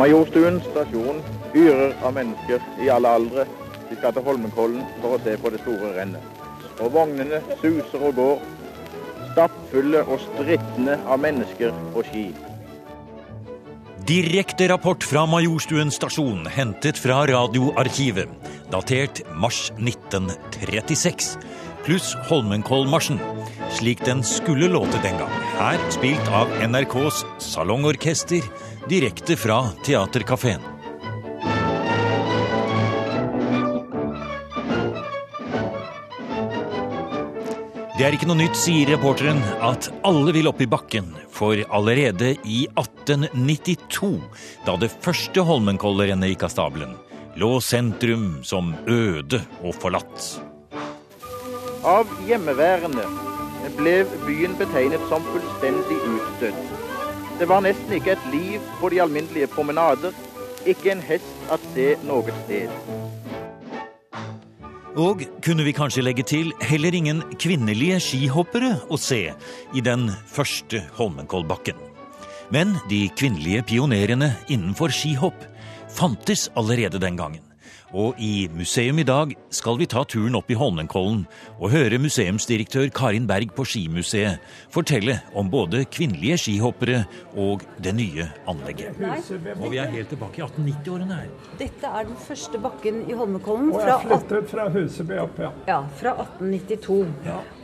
Majorstuen 0.00 0.62
stasjon 0.64 1.18
yrer 1.52 1.90
av 2.00 2.14
mennesker 2.16 2.62
i 2.80 2.86
alle 2.88 3.10
aldre. 3.18 3.42
De 3.90 3.98
skal 3.98 4.14
til 4.16 4.24
Holmenkollen 4.24 4.86
for 5.02 5.16
å 5.16 5.18
se 5.20 5.34
på 5.36 5.50
det 5.52 5.60
store 5.60 5.90
rennet. 5.98 6.38
Og 6.80 6.94
vognene 6.94 7.42
suser 7.60 8.06
og 8.08 8.14
går, 8.16 8.46
stappfulle 9.34 10.00
og 10.06 10.22
strittende 10.22 10.96
av 11.04 11.20
mennesker 11.20 11.74
på 11.92 12.04
ski. 12.08 12.24
Direkte 14.08 14.70
rapport 14.72 15.04
fra 15.04 15.26
Majorstuen 15.28 15.92
stasjon, 15.92 16.48
hentet 16.48 16.96
fra 16.98 17.20
radioarkivet. 17.28 18.32
Datert 18.72 19.20
mars 19.36 19.66
1936. 19.76 21.34
Pluss 21.84 22.14
Holmenkollmarsjen, 22.30 23.20
slik 23.76 24.00
den 24.08 24.24
skulle 24.24 24.72
låte 24.72 24.98
den 25.04 25.20
gang. 25.20 25.36
Her 25.60 25.80
spilt 25.92 26.32
av 26.32 26.48
NRKs 26.64 27.22
salongorkester, 27.52 28.44
direkte 28.88 29.36
fra 29.36 29.62
Theatercaféen. 29.84 30.60
Det 38.00 38.06
er 38.06 38.14
ikke 38.16 38.30
noe 38.30 38.38
nytt, 38.40 38.56
sier 38.56 38.88
reporteren, 38.94 39.42
at 39.60 39.90
alle 40.08 40.32
vil 40.32 40.48
opp 40.48 40.62
i 40.64 40.68
bakken. 40.72 41.10
For 41.28 41.60
allerede 41.68 42.30
i 42.48 42.62
1892, 42.80 44.08
da 44.64 44.78
det 44.80 44.88
første 45.04 45.44
Holmenkollrennet 45.44 46.32
gikk 46.32 46.46
av 46.48 46.54
stabelen, 46.54 46.94
lå 47.36 47.50
sentrum 47.60 48.38
som 48.40 48.72
øde 48.88 49.42
og 49.60 49.76
forlatt. 49.82 50.30
Av 51.84 52.08
hjemmeværende 52.24 53.04
ble 53.76 53.98
byen 54.24 54.56
betegnet 54.56 55.04
som 55.12 55.24
fullstendig 55.34 56.00
utstøtt. 56.14 56.79
Det 57.40 57.46
var 57.48 57.62
nesten 57.64 57.94
ikke 57.96 58.12
et 58.12 58.24
liv 58.28 58.64
på 58.82 58.90
de 58.92 58.98
alminnelige 59.00 59.46
promenader, 59.48 60.12
ikke 60.68 60.90
en 60.92 61.00
hest 61.00 61.46
at 61.48 61.62
se 61.72 61.94
noe 62.04 62.34
sted. 62.42 62.68
Og 65.00 65.22
kunne 65.40 65.64
vi 65.64 65.72
kanskje 65.72 66.04
legge 66.04 66.26
til 66.28 66.50
heller 66.68 66.92
ingen 66.92 67.22
kvinnelige 67.40 67.96
skihoppere 68.04 68.74
å 68.92 69.00
se 69.00 69.22
i 69.72 69.84
den 69.86 70.10
første 70.28 70.82
Holmenkollbakken. 70.98 71.80
Men 72.52 72.76
de 72.90 73.06
kvinnelige 73.16 73.64
pionerene 73.72 74.34
innenfor 74.52 74.92
skihopp 74.92 75.40
fantes 75.96 76.50
allerede 76.60 77.00
den 77.00 77.16
gangen. 77.16 77.49
Og 77.90 78.18
i 78.22 78.46
museum 78.54 79.00
i 79.02 79.06
dag 79.06 79.32
skal 79.50 79.78
vi 79.80 79.88
ta 79.90 80.04
turen 80.06 80.36
opp 80.38 80.50
i 80.52 80.56
Holmenkollen 80.58 81.24
og 81.56 81.72
høre 81.72 81.98
museumsdirektør 81.98 82.86
Karin 82.94 83.26
Berg 83.26 83.50
på 83.56 83.64
Skimuseet 83.66 84.38
fortelle 84.70 85.16
om 85.34 85.50
både 85.50 85.82
kvinnelige 85.90 86.38
skihoppere 86.44 87.02
og 87.34 87.64
det 87.82 87.96
nye 87.98 88.28
anlegget. 88.50 88.94
Og 89.56 89.72
vi 89.72 89.80
er 89.82 89.90
helt 89.90 90.12
tilbake 90.12 90.38
i 90.38 90.44
1890-årene 90.46 91.18
her. 91.18 91.34
Dette 91.58 91.90
er 91.90 92.06
den 92.06 92.20
første 92.28 92.62
bakken 92.62 93.02
i 93.10 93.18
Holmenkollen 93.18 93.72
Og 93.74 93.82
fra, 93.82 93.96
jeg 93.96 94.06
flyttet 94.06 94.50
fra 94.54 94.68
Huseby 94.70 95.18
opp, 95.24 95.42
ja. 95.42 95.50
ja, 95.66 95.80
fra 95.98 96.14
1892. 96.28 97.04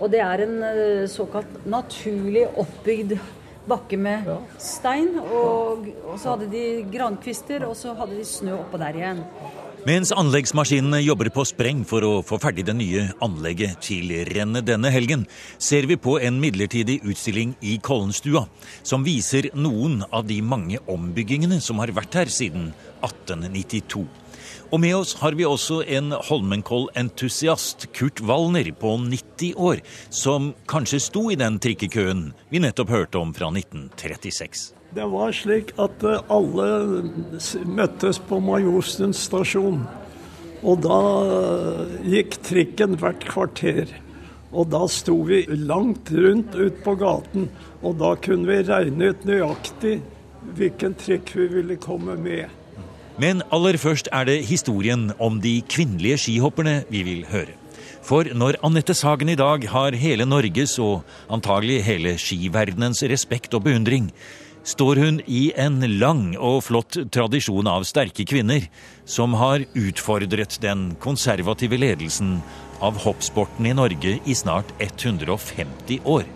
Og 0.00 0.10
det 0.10 0.22
er 0.26 0.46
en 0.48 0.56
eh, 0.72 1.08
såkalt 1.10 1.66
naturlig 1.70 2.48
oppbygd 2.58 3.18
bakke 3.66 3.98
med 3.98 4.26
stein. 4.62 5.14
Og, 5.22 5.86
og 6.06 6.18
så 6.18 6.34
hadde 6.34 6.50
de 6.50 6.66
grankvister, 6.90 7.66
og 7.66 7.76
så 7.78 7.94
hadde 7.98 8.18
de 8.18 8.26
snø 8.26 8.58
oppå 8.58 8.82
der 8.82 9.00
igjen. 9.00 9.22
Mens 9.86 10.10
anleggsmaskinene 10.10 10.98
jobber 11.04 11.28
på 11.30 11.44
spreng 11.46 11.84
for 11.86 12.02
å 12.02 12.14
få 12.26 12.40
ferdig 12.42 12.64
det 12.66 12.74
nye 12.74 13.04
anlegget 13.22 13.84
til 13.86 14.10
rennet 14.26 14.66
denne 14.66 14.90
helgen, 14.90 15.22
ser 15.62 15.86
vi 15.86 15.94
på 15.94 16.16
en 16.18 16.40
midlertidig 16.42 16.96
utstilling 17.06 17.52
i 17.62 17.76
Kollenstua, 17.78 18.48
som 18.82 19.06
viser 19.06 19.46
noen 19.54 20.00
av 20.10 20.26
de 20.26 20.40
mange 20.42 20.82
ombyggingene 20.90 21.60
som 21.62 21.78
har 21.78 21.94
vært 21.94 22.18
her 22.18 22.34
siden 22.34 22.72
1892. 23.06 24.02
Og 24.74 24.80
med 24.82 24.96
oss 24.96 25.14
har 25.20 25.36
vi 25.38 25.44
også 25.46 25.82
en 25.86 26.10
Holmenkoll-entusiast, 26.26 27.86
Kurt 27.94 28.18
Wallner 28.20 28.66
på 28.74 28.96
90 28.98 29.54
år, 29.62 29.82
som 30.10 30.54
kanskje 30.66 30.98
sto 31.04 31.28
i 31.30 31.38
den 31.38 31.60
trikkekøen 31.62 32.32
vi 32.50 32.62
nettopp 32.62 32.90
hørte 32.90 33.20
om 33.22 33.30
fra 33.36 33.52
1936. 33.52 34.72
Det 34.96 35.06
var 35.12 35.30
slik 35.36 35.70
at 35.82 36.02
eh, 36.02 36.24
alle 36.32 36.66
møttes 37.68 38.18
på 38.26 38.40
Majorstuen 38.42 39.14
stasjon. 39.14 39.84
Og 40.66 40.82
da 40.82 40.98
eh, 41.36 41.96
gikk 42.16 42.40
trikken 42.46 42.98
hvert 42.98 43.26
kvarter. 43.28 43.92
Og 44.56 44.70
da 44.72 44.82
sto 44.90 45.20
vi 45.28 45.44
langt 45.52 46.10
rundt 46.10 46.54
ut 46.58 46.82
på 46.82 46.98
gaten, 46.98 47.50
og 47.86 47.98
da 48.02 48.14
kunne 48.18 48.50
vi 48.50 48.62
regne 48.66 49.12
ut 49.12 49.26
nøyaktig 49.28 49.98
hvilken 50.56 50.94
trikk 50.98 51.34
vi 51.36 51.50
ville 51.58 51.76
komme 51.82 52.16
med. 52.18 52.46
Men 53.16 53.40
aller 53.54 53.78
først 53.80 54.10
er 54.12 54.26
det 54.28 54.42
historien 54.44 55.08
om 55.18 55.38
de 55.40 55.62
kvinnelige 55.72 56.18
skihopperne 56.26 56.82
vi 56.90 57.02
vil 57.06 57.22
høre. 57.30 57.54
For 58.06 58.28
når 58.36 58.60
Anette 58.62 58.94
Sagen 58.94 59.32
i 59.32 59.38
dag 59.38 59.64
har 59.72 59.96
hele 59.98 60.26
Norges 60.28 60.76
og 60.78 61.02
antagelig 61.32 61.80
hele 61.86 62.12
skiverdenens 62.20 63.00
respekt 63.10 63.56
og 63.56 63.64
beundring, 63.64 64.12
står 64.66 65.00
hun 65.00 65.20
i 65.26 65.48
en 65.58 65.80
lang 65.98 66.36
og 66.36 66.60
flott 66.66 66.98
tradisjon 67.14 67.66
av 67.70 67.86
sterke 67.88 68.26
kvinner 68.28 68.66
som 69.08 69.34
har 69.40 69.64
utfordret 69.78 70.58
den 70.62 70.90
konservative 71.02 71.78
ledelsen 71.78 72.40
av 72.84 72.98
hoppsporten 73.06 73.66
i 73.66 73.74
Norge 73.74 74.18
i 74.22 74.36
snart 74.36 74.74
150 74.82 76.02
år. 76.04 76.26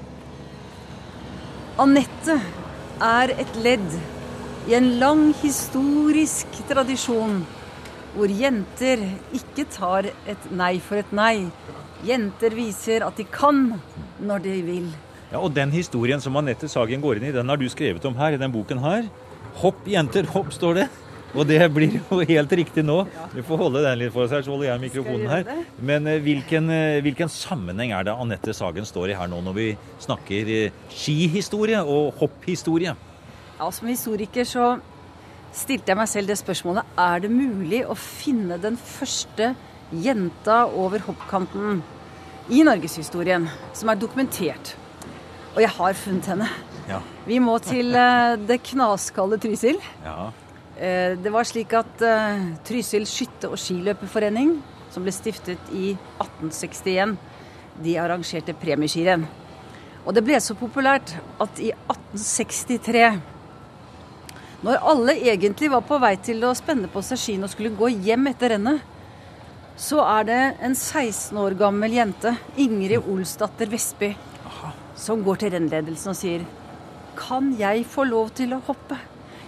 Anette 1.81 2.39
er 3.01 3.35
et 3.37 3.61
ledd 3.61 4.01
i 4.69 4.75
en 4.77 4.91
lang 5.01 5.31
historisk 5.41 6.61
tradisjon 6.69 7.41
hvor 8.15 8.33
jenter 8.35 9.03
ikke 9.37 9.65
tar 9.71 10.09
et 10.29 10.49
nei 10.51 10.75
for 10.83 11.01
et 11.01 11.13
nei. 11.15 11.47
Jenter 12.07 12.57
viser 12.57 13.05
at 13.07 13.17
de 13.21 13.27
kan 13.31 13.69
når 14.21 14.45
de 14.45 14.57
vil. 14.67 14.89
Ja, 15.31 15.39
og 15.39 15.53
den 15.55 15.71
historien 15.71 16.21
som 16.21 16.37
Anette 16.41 16.69
Sagen 16.69 17.03
går 17.03 17.21
inn 17.21 17.29
i, 17.29 17.35
den 17.35 17.49
har 17.49 17.61
du 17.61 17.69
skrevet 17.71 18.05
om 18.09 18.17
her 18.19 18.35
i 18.35 18.41
den 18.41 18.53
boken 18.53 18.83
her. 18.83 19.07
Hopp, 19.63 19.85
jenter, 19.89 20.27
hopp, 20.35 20.51
står 20.55 20.81
det. 20.81 20.89
Og 21.31 21.47
det 21.47 21.61
blir 21.71 22.01
jo 22.01 22.19
helt 22.27 22.53
riktig 22.59 22.83
nå. 22.83 23.05
Du 23.31 23.39
får 23.47 23.61
holde 23.61 23.85
den 23.85 24.01
litt 24.01 24.11
for 24.15 24.25
oss 24.25 24.35
her, 24.35 24.43
så 24.43 24.51
holder 24.51 24.73
jeg 24.73 24.83
mikrofonen 24.89 25.31
her. 25.31 25.61
Men 25.79 26.09
eh, 26.11 26.19
hvilken, 26.25 26.67
eh, 26.75 26.99
hvilken 27.07 27.31
sammenheng 27.31 27.95
er 27.95 28.09
det 28.09 28.17
Anette 28.19 28.55
Sagen 28.57 28.89
står 28.89 29.13
i 29.13 29.19
her 29.19 29.31
nå, 29.31 29.39
når 29.47 29.55
vi 29.55 29.69
snakker 30.03 30.51
eh, 30.57 30.81
skihistorie 30.91 31.85
og 31.87 32.19
hopphistorie? 32.19 32.97
Ja, 33.61 33.69
Som 33.71 33.91
historiker 33.93 34.47
så 34.49 34.67
stilte 35.53 35.91
jeg 35.93 35.99
meg 35.99 36.09
selv 36.09 36.31
det 36.31 36.39
spørsmålet 36.41 36.95
er 36.97 37.21
det 37.21 37.29
mulig 37.33 37.83
å 37.85 37.97
finne 37.99 38.57
den 38.63 38.79
første 38.81 39.51
jenta 39.93 40.63
over 40.79 41.03
hoppkanten 41.05 41.83
i 42.49 42.63
norgeshistorien 42.65 43.49
som 43.77 43.91
er 43.93 43.99
dokumentert. 44.01 44.73
Og 45.53 45.61
jeg 45.61 45.73
har 45.77 45.99
funnet 45.99 46.29
henne. 46.31 46.47
Ja. 46.89 47.01
Vi 47.27 47.37
må 47.43 47.59
til 47.63 47.93
eh, 47.99 48.37
det 48.49 48.63
knaskalde 48.71 49.37
Trysil. 49.43 49.81
ja. 50.07 50.31
Eh, 50.81 51.19
Det 51.21 51.33
var 51.35 51.45
slik 51.45 51.75
at 51.77 52.01
eh, 52.01 52.47
Trysil 52.65 53.05
skytte- 53.05 53.51
og 53.51 53.59
skiløperforening, 53.61 54.55
som 54.91 55.05
ble 55.05 55.13
stiftet 55.13 55.69
i 55.77 55.93
1861, 56.23 57.19
de 57.85 57.99
arrangerte 58.01 58.55
premieskirenn. 58.57 59.27
Og 60.07 60.15
det 60.17 60.25
ble 60.25 60.41
så 60.41 60.57
populært 60.57 61.13
at 61.41 61.61
i 61.61 61.75
1863, 61.91 63.21
når 64.61 64.83
alle 64.93 65.15
egentlig 65.17 65.71
var 65.73 65.85
på 65.89 65.97
vei 66.03 66.15
til 66.21 66.43
å 66.45 66.55
spenne 66.57 66.89
på 66.93 67.01
seg 67.05 67.21
skiene 67.21 67.47
og 67.49 67.53
skulle 67.53 67.73
gå 67.77 67.89
hjem 68.05 68.29
etter 68.29 68.55
rennet, 68.55 68.83
så 69.81 70.03
er 70.05 70.27
det 70.29 70.41
en 70.61 70.75
16 70.77 71.39
år 71.41 71.57
gammel 71.57 71.95
jente, 71.97 72.35
Ingrid 72.61 73.07
Olsdatter 73.09 73.71
Vestby, 73.73 74.11
som 75.01 75.23
går 75.25 75.41
til 75.41 75.55
rennledelsen 75.55 76.13
og 76.13 76.19
sier 76.19 76.45
Kan 77.17 77.55
jeg 77.57 77.87
få 77.89 78.05
lov 78.09 78.35
til 78.37 78.53
å 78.53 78.61
hoppe? 78.67 78.99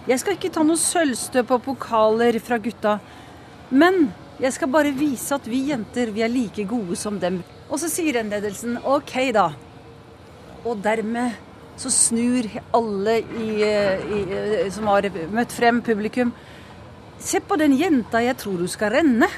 Jeg 0.09 0.19
skal 0.19 0.35
ikke 0.35 0.51
ta 0.51 0.65
noe 0.65 0.81
sølvstøv 0.81 1.53
og 1.55 1.61
pokaler 1.63 2.35
fra 2.43 2.57
gutta. 2.61 2.97
Men 3.69 4.09
jeg 4.41 4.55
skal 4.57 4.71
bare 4.73 4.91
vise 4.97 5.37
at 5.37 5.45
vi 5.47 5.61
jenter 5.69 6.09
vi 6.11 6.25
er 6.25 6.33
like 6.33 6.65
gode 6.67 6.97
som 6.99 7.21
dem. 7.21 7.39
Og 7.69 7.79
så 7.79 7.87
sier 7.89 8.17
rennledelsen 8.17 8.81
OK, 8.81 9.13
da. 9.33 9.51
Og 10.65 10.81
dermed 10.83 11.37
så 11.79 11.91
snur 11.91 12.47
alle 12.75 13.17
i, 13.19 13.47
i, 13.63 14.19
som 14.73 14.87
har 14.91 15.07
møtt 15.33 15.55
frem, 15.55 15.81
publikum. 15.85 16.33
Se 17.23 17.39
på 17.39 17.57
den 17.59 17.75
jenta, 17.79 18.21
jeg 18.23 18.37
tror 18.41 18.61
hun 18.61 18.71
skal 18.71 18.93
renne. 18.97 19.29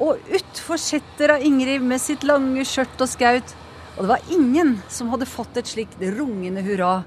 Og 0.00 0.20
utfor 0.32 0.80
setter 0.80 1.36
av 1.36 1.44
Ingrid 1.44 1.84
med 1.84 2.00
sitt 2.00 2.24
lange 2.28 2.64
skjørt 2.68 3.04
og 3.04 3.10
skaut. 3.10 3.54
Og 3.96 4.04
det 4.04 4.10
var 4.14 4.32
ingen 4.32 4.76
som 4.88 5.10
hadde 5.12 5.28
fått 5.28 5.58
et 5.60 5.68
slikt 5.68 6.00
rungende 6.16 6.64
hurra. 6.64 7.00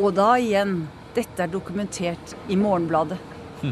Og 0.00 0.14
da 0.16 0.34
igjen, 0.40 0.82
dette 1.16 1.44
er 1.44 1.52
dokumentert 1.52 2.34
i 2.48 2.58
Morgenbladet. 2.60 3.18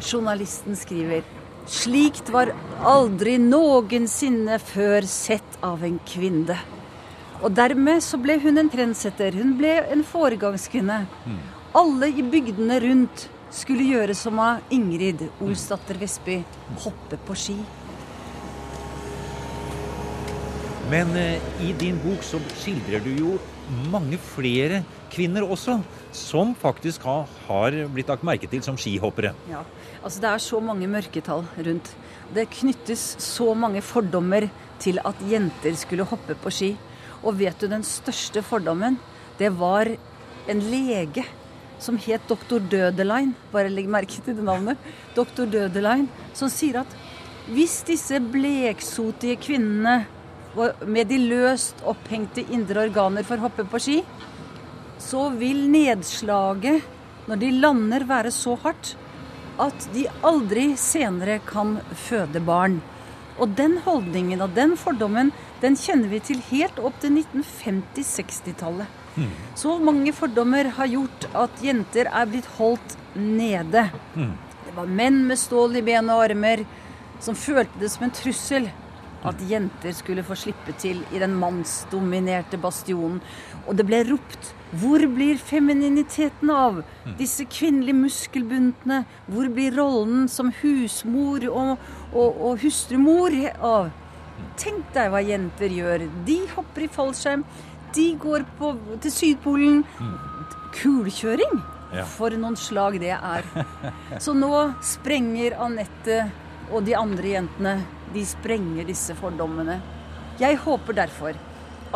Journalisten 0.01 0.77
skriver 0.77 1.25
Slikt 1.69 2.31
var 2.33 2.55
aldri 2.89 3.35
noensinne 3.41 4.57
før 4.63 5.05
sett 5.09 5.59
av 5.65 5.85
en 5.85 5.99
kvinne. 6.09 6.57
Og 7.43 7.55
dermed 7.55 8.03
så 8.03 8.19
ble 8.21 8.39
hun 8.43 8.59
en 8.59 8.71
trendsetter. 8.71 9.37
Hun 9.39 9.57
ble 9.59 9.77
en 9.93 10.05
foregangskvinne. 10.07 11.03
Alle 11.79 12.09
i 12.11 12.25
bygdene 12.25 12.81
rundt 12.83 13.29
skulle 13.55 13.87
gjøre 13.87 14.17
som 14.19 14.41
av 14.43 14.65
Ingrid 14.75 15.23
Olsdatter 15.45 15.99
Vestby, 16.01 16.41
hoppe 16.85 17.19
på 17.29 17.37
ski. 17.39 17.57
Men 20.89 21.13
eh, 21.21 21.41
i 21.65 21.75
din 21.77 21.99
bok 22.01 22.23
så 22.25 22.41
skildrer 22.63 23.03
du 23.05 23.11
jo 23.13 23.35
mange 23.93 24.17
flere 24.21 24.83
kvinner 25.13 25.45
også, 25.45 25.79
som 26.17 26.55
faktisk 26.57 27.05
har, 27.05 27.27
har 27.49 27.77
blitt 27.93 28.09
lagt 28.09 28.25
merke 28.25 28.49
til 28.49 28.63
som 28.65 28.77
skihoppere. 28.81 29.35
Ja, 29.51 29.65
altså 30.01 30.23
Det 30.25 30.31
er 30.31 30.45
så 30.45 30.61
mange 30.65 30.89
mørketall 30.89 31.45
rundt. 31.57 31.93
Det 32.35 32.49
knyttes 32.57 33.05
så 33.25 33.53
mange 33.55 33.85
fordommer 33.85 34.49
til 34.81 35.01
at 35.05 35.21
jenter 35.29 35.77
skulle 35.77 36.09
hoppe 36.09 36.37
på 36.41 36.53
ski. 36.53 36.71
Og 37.23 37.39
vet 37.41 37.59
du 37.59 37.69
den 37.71 37.85
største 37.87 38.43
fordommen? 38.47 38.99
Det 39.39 39.51
var 39.59 39.91
en 40.49 40.63
lege 40.71 41.25
som 41.83 41.99
het 42.03 42.25
doktor 42.31 42.61
Dødelein. 42.61 43.35
Bare 43.53 43.71
legg 43.71 43.89
merke 43.91 44.21
til 44.23 44.37
det 44.37 44.45
navnet. 44.47 44.79
Doktor 45.17 45.47
Dødelein, 45.51 46.09
som 46.35 46.51
sier 46.53 46.83
at 46.83 46.99
hvis 47.49 47.81
disse 47.89 48.19
bleksotige 48.21 49.39
kvinnene 49.41 50.03
med 50.85 51.09
de 51.09 51.19
løst 51.23 51.81
opphengte 51.87 52.43
indre 52.53 52.89
organer 52.89 53.25
får 53.25 53.41
hoppe 53.45 53.65
på 53.69 53.81
ski, 53.81 53.99
så 54.99 55.29
vil 55.39 55.69
nedslaget 55.71 56.83
når 57.29 57.41
de 57.41 57.51
lander 57.63 58.05
være 58.09 58.33
så 58.35 58.57
hardt 58.65 58.95
at 59.63 59.89
de 59.95 60.05
aldri 60.27 60.71
senere 60.79 61.39
kan 61.47 61.79
føde 62.07 62.41
barn. 62.45 62.79
Og 63.39 63.55
den 63.59 63.79
holdningen 63.85 64.43
og 64.45 64.55
den 64.57 64.75
fordommen 64.79 65.33
den 65.63 65.77
kjenner 65.79 66.11
vi 66.11 66.21
til 66.23 66.43
helt 66.51 66.79
opp 66.83 66.99
til 67.03 67.15
1950-60-tallet. 67.21 68.99
Mm. 69.19 69.31
Så 69.59 69.79
mange 69.83 70.13
fordommer 70.15 70.71
har 70.77 70.91
gjort 70.91 71.27
at 71.39 71.63
jenter 71.63 72.11
er 72.11 72.29
blitt 72.31 72.47
holdt 72.59 72.97
nede. 73.19 73.89
Mm. 74.15 74.35
Det 74.67 74.75
var 74.77 74.91
menn 75.01 75.25
med 75.27 75.41
stål 75.41 75.81
i 75.81 75.85
ben 75.87 76.11
og 76.13 76.23
armer 76.29 76.65
som 77.23 77.39
følte 77.39 77.81
det 77.81 77.91
som 77.91 78.07
en 78.07 78.15
trussel 78.15 78.69
at 79.27 79.41
jenter 79.51 79.95
skulle 79.97 80.23
få 80.27 80.37
slippe 80.39 80.75
til 80.79 81.01
i 81.15 81.19
den 81.23 81.35
mannsdominerte 81.39 82.61
bastionen. 82.63 83.19
Og 83.67 83.77
det 83.79 83.87
ble 83.89 84.05
ropt 84.11 84.53
hvor 84.77 85.01
blir 85.09 85.39
femininiteten 85.41 86.51
av? 86.53 86.83
Disse 87.17 87.47
kvinnelige 87.49 87.97
muskelbuntene. 87.97 89.05
Hvor 89.27 89.49
blir 89.53 89.73
rollen 89.79 90.27
som 90.29 90.53
husmor 90.61 91.47
og, 91.49 91.87
og, 92.13 92.43
og 92.51 92.61
hustrumor 92.61 93.33
av? 93.65 93.89
Tenk 94.61 94.93
deg 94.95 95.09
hva 95.13 95.23
jenter 95.25 95.73
gjør. 95.73 96.05
De 96.27 96.39
hopper 96.53 96.85
i 96.85 96.91
fallskjerm. 96.93 97.47
De 97.97 98.11
går 98.21 98.45
på, 98.59 98.75
til 99.01 99.15
Sydpolen. 99.15 99.83
Kulekjøring! 100.77 101.63
For 102.19 102.35
noen 102.37 102.59
slag 102.61 102.99
det 103.01 103.15
er. 103.17 103.47
Så 104.21 104.35
nå 104.37 104.53
sprenger 104.85 105.57
Anette 105.65 106.27
og 106.73 106.85
de 106.87 106.97
andre 106.99 107.35
jentene 107.37 107.75
de 108.15 108.25
sprenger 108.27 108.89
disse 108.89 109.15
fordommene. 109.19 109.79
Jeg 110.41 110.59
håper 110.65 110.97
derfor 110.97 111.39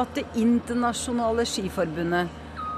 at 0.01 0.15
det 0.17 0.25
internasjonale 0.41 1.45
skiforbundet, 1.47 2.29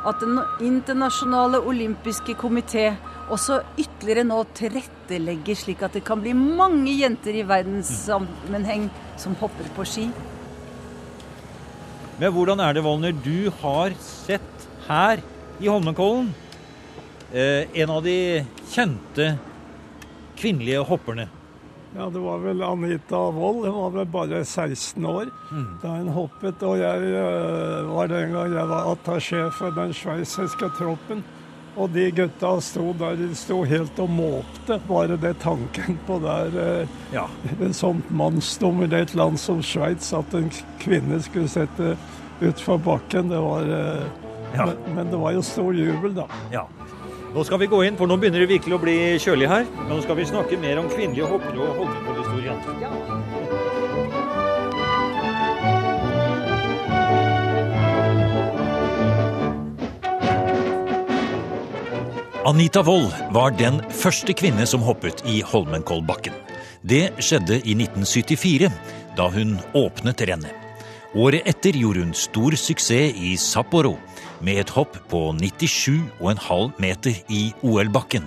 at 0.05 0.21
Den 0.21 0.39
internasjonale 0.61 1.63
olympiske 1.65 2.35
komité 2.37 2.91
også 3.33 3.63
ytterligere 3.81 4.27
nå 4.29 4.43
tilrettelegger 4.53 5.57
slik 5.57 5.83
at 5.83 5.95
det 5.97 6.05
kan 6.05 6.21
bli 6.21 6.35
mange 6.37 6.93
jenter 6.93 7.33
i 7.33 7.47
verdenssammenheng 7.49 8.91
som 9.17 9.37
hopper 9.41 9.71
på 9.77 9.87
ski. 9.89 10.05
Men 12.21 12.35
hvordan 12.35 12.61
er 12.61 12.77
det, 12.77 12.85
Wolner, 12.85 13.17
du 13.17 13.51
har 13.63 13.97
sett 13.99 14.69
her 14.89 15.23
i 15.59 15.71
Holmenkollen 15.71 16.29
eh, 17.33 17.65
en 17.73 17.91
av 17.97 18.05
de 18.05 18.45
kjente 18.71 19.33
kvinnelige 20.39 20.85
hopperne. 20.85 21.27
Ja, 21.97 22.11
det 22.11 22.19
var 22.19 22.39
vel 22.39 22.63
Anita 22.63 23.31
Wold. 23.31 23.67
Hun 23.67 23.83
var 23.83 23.91
vel 23.91 24.07
bare 24.07 24.45
16 24.45 25.07
år 25.07 25.29
mm. 25.51 25.67
da 25.83 25.89
hun 25.89 26.09
hoppet. 26.09 26.63
Og 26.67 26.79
jeg 26.81 27.13
uh, 27.15 27.95
var 27.95 28.11
den 28.11 28.35
gang 28.35 28.57
jeg 28.57 28.71
var 28.73 28.91
attaché 28.91 29.45
for 29.55 29.75
den 29.77 29.95
sveitsiske 29.95 30.73
troppen. 30.79 31.23
Og 31.75 31.91
de 31.95 32.09
gutta 32.15 32.51
sto 32.63 32.93
der 32.99 33.17
de 33.19 33.29
sto 33.39 33.61
helt 33.67 33.99
og 34.03 34.11
måpte. 34.11 34.81
Bare 34.89 35.19
det 35.23 35.37
tanken 35.43 35.99
på 36.07 36.19
der 36.25 36.59
uh, 36.59 36.99
ja. 37.15 37.29
et 37.61 37.79
sånt 37.79 38.11
mannsdominert 38.11 39.15
land 39.15 39.39
som 39.39 39.63
Sveits, 39.63 40.11
at 40.15 40.35
en 40.35 40.51
kvinne 40.83 41.23
skulle 41.23 41.51
sette 41.51 41.95
utfor 42.43 42.83
bakken, 42.83 43.31
det 43.31 43.39
var 43.39 43.71
uh, 43.71 44.03
ja. 44.57 44.67
men, 44.67 44.97
men, 44.97 45.11
det 45.15 45.23
var 45.23 45.39
jo 45.39 45.47
stor 45.47 45.75
jubel, 45.75 46.15
da. 46.19 46.27
Ja. 46.51 46.67
Nå 47.35 47.43
skal 47.43 47.59
vi 47.59 47.67
gå 47.67 47.81
inn, 47.83 47.97
for 47.99 48.07
nå 48.07 48.15
begynner 48.23 48.45
det 48.45 48.53
virkelig 48.53 48.77
å 48.77 48.79
bli 48.79 48.95
kjølig 49.19 49.49
her. 49.51 49.65
Nå 49.89 49.97
skal 50.05 50.15
vi 50.21 50.27
snakke 50.29 50.55
mer 50.63 50.79
om 50.79 50.87
kvinnelige 50.87 51.27
hoppere 51.27 51.65
og 51.65 51.81
Holmenkollhistorien. 51.81 52.61
Ja. 52.79 52.93
Anita 62.47 62.85
Wold 62.87 63.11
var 63.35 63.51
den 63.59 63.83
første 63.91 64.37
kvinne 64.39 64.63
som 64.71 64.87
hoppet 64.87 65.25
i 65.27 65.41
Holmenkollbakken. 65.43 66.37
Det 66.87 67.17
skjedde 67.19 67.59
i 67.65 67.75
1974, 67.75 68.71
da 69.19 69.27
hun 69.35 69.57
åpnet 69.75 70.23
rennet. 70.31 70.55
Året 71.19 71.51
etter 71.51 71.75
gjorde 71.83 72.07
hun 72.07 72.15
stor 72.15 72.55
suksess 72.59 73.19
i 73.19 73.35
Sapporo 73.39 73.97
med 74.41 74.63
et 74.63 74.73
hopp 74.75 74.97
på 75.11 75.21
97,5 75.37 76.81
meter 76.83 77.21
i 77.29 77.53
OL-bakken. 77.63 78.27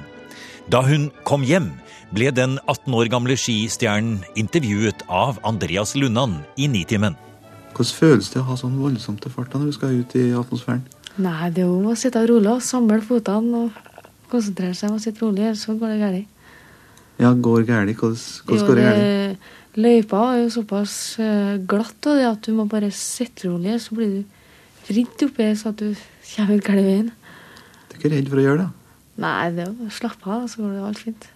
Da 0.71 0.81
hun 0.83 1.09
kom 1.27 1.43
hjem, 1.47 1.71
ble 2.15 2.31
den 2.31 2.57
18 2.67 2.95
år 2.95 3.09
gamle 3.11 3.35
skistjernen 3.39 4.21
intervjuet 4.39 5.03
av 5.07 5.39
Andreas 5.47 5.95
Lundan 5.95 6.41
i 6.55 6.67
Nitimen. 6.71 7.17
Hvordan 7.75 7.97
føles 7.99 8.31
det 8.33 8.41
å 8.41 8.47
ha 8.47 8.55
sånn 8.57 8.79
voldsomt 8.81 9.21
til 9.23 9.33
fart 9.33 9.53
når 9.53 9.67
du 9.67 9.75
skal 9.75 9.99
ut 9.99 10.15
i 10.17 10.29
atmosfæren? 10.35 10.85
Nei, 11.17 11.49
Det 11.49 11.63
er 11.63 11.69
jo 11.69 11.91
å 11.91 11.95
sitte 11.97 12.23
rolig 12.29 12.51
og 12.51 12.61
samle 12.61 13.01
føttene 13.01 13.65
og 13.65 13.71
konsentrere 14.31 14.75
seg 14.75 14.91
om 14.91 14.97
å 14.97 15.01
sitte 15.01 15.23
rolig, 15.23 15.45
ellers 15.45 15.63
så 15.65 15.77
går 15.77 15.93
det 15.93 16.01
galt. 16.01 16.33
Ja, 17.17 17.31
går 17.33 17.63
galt? 17.65 17.95
Hvordan, 17.97 18.17
hvordan 18.45 18.67
går 18.67 18.75
det 18.75 18.87
galt? 18.87 19.47
Løypa 19.77 20.21
er 20.33 20.39
jo 20.41 20.49
såpass 20.49 20.93
eh, 21.21 21.57
glatt 21.69 22.07
og 22.09 22.17
det 22.17 22.25
at 22.25 22.47
du 22.47 22.53
må 22.57 22.65
bare 22.69 22.89
sitte 22.93 23.45
rolig, 23.45 23.75
så 23.81 23.93
blir 23.97 24.15
du 24.15 24.36
vridd 24.87 25.23
oppi 25.27 25.47
så 25.59 25.71
at 25.73 25.81
du 25.81 25.91
kommer 26.33 26.57
ut 26.57 26.65
gale 26.65 26.83
veien. 26.85 27.09
Du 27.87 27.95
er 27.95 27.99
ikke 28.01 28.13
redd 28.13 28.31
for 28.31 28.41
å 28.41 28.45
gjøre 28.45 28.65
det? 28.65 28.69
Nei, 29.23 29.49
det 29.55 29.65
er 29.65 29.73
å 29.73 29.91
slappe 29.93 30.29
av, 30.29 30.45
så 30.51 30.61
går 30.61 30.75
det 30.75 30.85
alt 30.87 31.01
fint. 31.01 31.29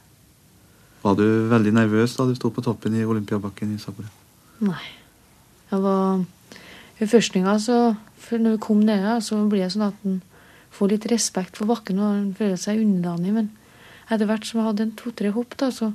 Var 1.01 1.15
du 1.17 1.25
veldig 1.49 1.73
nervøs 1.73 2.13
da 2.17 2.27
du 2.29 2.35
sto 2.37 2.51
på 2.53 2.63
toppen 2.65 2.93
i 2.97 3.05
Olympiabakken 3.07 3.71
i 3.73 3.79
Sapporo? 3.81 4.11
Nei. 4.61 4.83
Jeg 5.71 5.81
var 5.81 6.21
I 7.01 7.07
førstninga, 7.09 7.55
så 7.63 7.77
når 8.31 8.53
vi 8.53 8.61
kom 8.61 8.83
ned, 8.85 9.07
så 9.25 9.39
blir 9.49 9.63
det 9.63 9.71
sånn 9.73 9.87
at 9.87 10.05
en 10.05 10.19
får 10.71 10.93
litt 10.93 11.07
respekt 11.09 11.57
for 11.57 11.71
bakken 11.71 11.99
og 11.99 12.11
en 12.13 12.29
føler 12.37 12.59
seg 12.59 12.83
underdanig. 12.83 13.33
Men 13.33 13.49
etter 14.05 14.29
hvert 14.29 14.45
som 14.45 14.61
jeg 14.61 14.67
hadde 14.69 14.85
en 14.85 14.93
to-tre 14.99 15.31
hopp, 15.33 15.57
da, 15.57 15.71
så 15.73 15.89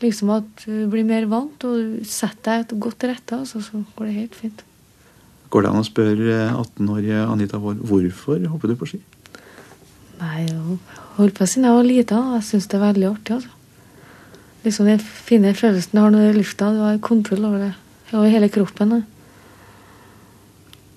liksom 0.00 0.32
at 0.32 0.64
du 0.64 0.88
blir 0.90 1.04
mer 1.04 1.28
vant 1.28 1.68
og 1.68 2.00
setter 2.08 2.64
deg 2.64 2.80
godt 2.80 3.02
til 3.02 3.12
rette, 3.12 3.42
altså, 3.42 3.60
så 3.60 3.82
går 3.98 4.08
det 4.08 4.16
helt 4.16 4.38
fint. 4.38 4.64
Går 5.50 5.64
det 5.64 5.70
an 5.70 5.82
å 5.82 5.86
spørre 5.86 6.36
18-årige 6.54 7.24
Anita 7.26 7.58
Wold 7.58 7.82
hvorfor 7.90 8.42
hopper 8.52 8.70
du 8.70 8.76
på 8.78 8.86
ski? 8.92 9.00
Nei, 10.20 10.46
Jeg 10.46 10.78
holdt 11.16 11.38
på 11.38 11.46
siden 11.48 11.66
jeg 11.66 11.74
var 11.78 11.86
lita. 11.86 12.18
Jeg 12.36 12.46
syns 12.46 12.68
det 12.70 12.78
er 12.78 12.84
veldig 12.84 13.08
artig. 13.08 13.34
altså. 13.34 13.48
Liksom 14.64 14.86
Den 14.86 15.00
fine 15.00 15.54
følelsen 15.54 15.96
du 15.96 16.00
har 16.00 16.10
når 16.10 16.18
du 16.18 16.26
er 16.26 16.34
i 16.34 16.38
lufta. 16.38 16.72
Du 16.74 16.82
har 16.84 16.98
kontroll 16.98 17.44
over 17.44 17.58
det 17.58 17.72
over 18.12 18.28
hele 18.28 18.48
kroppen. 18.48 18.90
Da. 18.90 19.00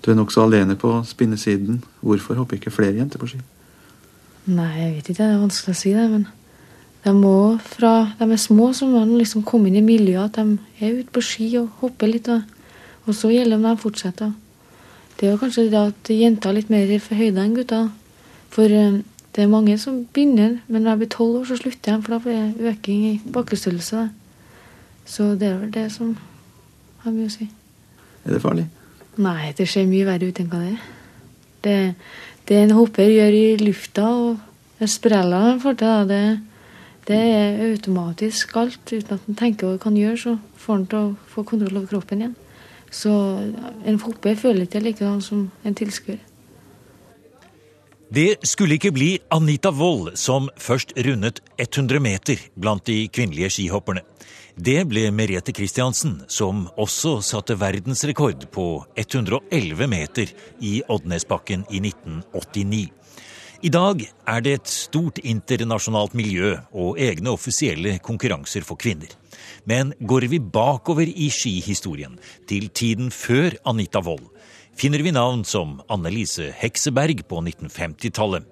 Du 0.04 0.10
er 0.10 0.18
nokså 0.18 0.44
alene 0.44 0.76
på 0.76 0.92
spinnesiden. 1.06 1.82
Hvorfor 2.00 2.34
hopper 2.34 2.58
ikke 2.58 2.70
flere 2.74 2.98
jenter 2.98 3.18
på 3.18 3.30
ski? 3.32 3.40
Nei, 4.46 4.70
jeg 4.76 4.94
vet 4.94 5.08
ikke. 5.08 5.22
Det 5.22 5.28
er 5.32 5.40
vanskelig 5.40 5.74
å 5.74 5.80
si 5.80 5.94
det. 5.96 6.08
Men 6.10 6.26
de 7.04 7.14
må 7.16 7.36
fra 7.64 7.94
de 8.18 8.28
er 8.30 8.40
små, 8.40 8.72
så 8.76 8.86
må 8.86 9.04
de 9.04 9.18
liksom 9.22 9.44
komme 9.46 9.70
inn 9.70 9.80
i 9.80 9.86
miljøet. 9.86 10.36
At 10.36 10.44
de 10.44 10.58
er 10.84 11.00
ute 11.00 11.14
på 11.14 11.24
ski 11.24 11.48
og 11.62 11.70
hopper 11.80 12.10
litt. 12.10 12.28
Og, 12.28 12.42
og 13.06 13.16
så 13.16 13.32
gjelder 13.32 13.56
det 13.56 13.62
om 13.62 13.70
de 13.70 13.82
fortsetter. 13.82 14.34
Det 15.18 15.28
er 15.28 15.34
jo 15.34 15.40
kanskje 15.40 15.68
det 15.70 15.80
at 15.80 16.10
jenter 16.10 16.50
er 16.50 16.58
litt 16.58 16.70
mer 16.72 16.90
for 17.02 17.18
høyde 17.18 17.42
enn 17.42 17.54
gutter. 17.56 17.90
For 18.54 18.70
eh, 18.70 19.00
det 19.34 19.42
er 19.42 19.50
mange 19.50 19.76
som 19.78 20.04
begynner, 20.14 20.60
men 20.68 20.82
når 20.82 20.90
jeg 20.90 20.98
blir 21.02 21.12
tolv 21.14 21.40
år, 21.40 21.44
så 21.48 21.56
slutter 21.58 21.92
jeg, 21.92 22.02
for 22.04 22.14
da 22.14 22.18
blir 22.22 22.52
det 22.54 22.70
øking 22.70 23.04
i 23.08 23.14
bakkestørrelse. 23.34 24.08
Så 25.04 25.34
det 25.38 25.48
er 25.48 25.58
vel 25.58 25.72
det 25.74 25.88
som 25.92 26.14
har 27.02 27.14
mye 27.14 27.28
å 27.28 27.34
si. 27.34 27.48
Er 28.24 28.36
det 28.36 28.42
farlig? 28.42 28.68
Nei, 29.20 29.52
det 29.58 29.66
ser 29.70 29.88
mye 29.90 30.06
verre 30.06 30.30
ut 30.30 30.38
enn 30.40 30.50
hva 30.50 30.60
det 30.62 30.70
er. 30.72 30.84
Det, 31.64 31.76
det 32.48 32.60
en 32.60 32.76
hopper 32.78 33.10
gjør 33.10 33.36
i 33.38 33.44
lufta, 33.62 34.06
og 34.06 34.78
det 34.78 34.90
sprellene 34.92 35.50
han 35.50 35.60
får 35.62 35.78
til, 35.82 36.08
det, 36.10 36.22
det 37.10 37.20
er 37.34 37.60
automatisk 37.72 38.56
alt. 38.60 38.82
Uten 38.86 39.18
at 39.18 39.28
han 39.28 39.38
tenker 39.38 39.70
hva 39.70 39.82
han 39.86 39.98
gjør, 39.98 40.16
så 40.20 40.36
får 40.62 40.78
han 40.78 40.88
til 40.90 41.00
å 41.00 41.30
få 41.34 41.46
kontroll 41.48 41.82
over 41.82 41.90
kroppen 41.90 42.22
igjen. 42.22 42.38
Så 42.94 43.10
en 43.84 43.98
fotball 43.98 44.38
føler 44.38 44.68
ikke 44.68 44.82
likedan 44.84 45.20
som 45.24 45.48
en 45.66 45.76
tilskuer. 45.76 46.22
Det 48.14 48.44
skulle 48.46 48.76
ikke 48.76 48.92
bli 48.94 49.08
Anita 49.34 49.72
Wold 49.74 50.12
som 50.20 50.46
først 50.60 50.92
rundet 51.02 51.40
100 51.58 51.98
meter 52.04 52.38
blant 52.54 52.84
de 52.86 53.08
kvinnelige 53.10 53.50
skihopperne. 53.56 54.04
Det 54.54 54.84
ble 54.86 55.08
Merete 55.10 55.50
Christiansen, 55.50 56.20
som 56.30 56.68
også 56.78 57.16
satte 57.26 57.56
verdensrekord 57.58 58.44
på 58.54 58.84
111 58.94 59.88
meter 59.90 60.30
i 60.62 60.76
Oddnesbakken 60.86 61.64
i 61.74 61.80
1989. 61.82 62.84
I 63.64 63.70
dag 63.72 64.02
er 64.28 64.42
det 64.44 64.50
et 64.58 64.68
stort 64.68 65.16
internasjonalt 65.24 66.12
miljø 66.12 66.50
og 66.76 66.98
egne 67.00 67.30
offisielle 67.32 67.94
konkurranser 68.04 68.60
for 68.60 68.76
kvinner. 68.76 69.08
Men 69.64 69.94
går 70.04 70.26
vi 70.28 70.36
bakover 70.36 71.08
i 71.08 71.30
skihistorien, 71.32 72.18
til 72.44 72.68
tiden 72.68 73.08
før 73.08 73.56
Anita 73.64 74.02
Wold, 74.04 74.26
finner 74.76 75.00
vi 75.00 75.14
navn 75.16 75.46
som 75.48 75.78
Annelise 75.88 76.50
Hekseberg 76.60 77.24
på 77.24 77.40
1950-tallet. 77.40 78.44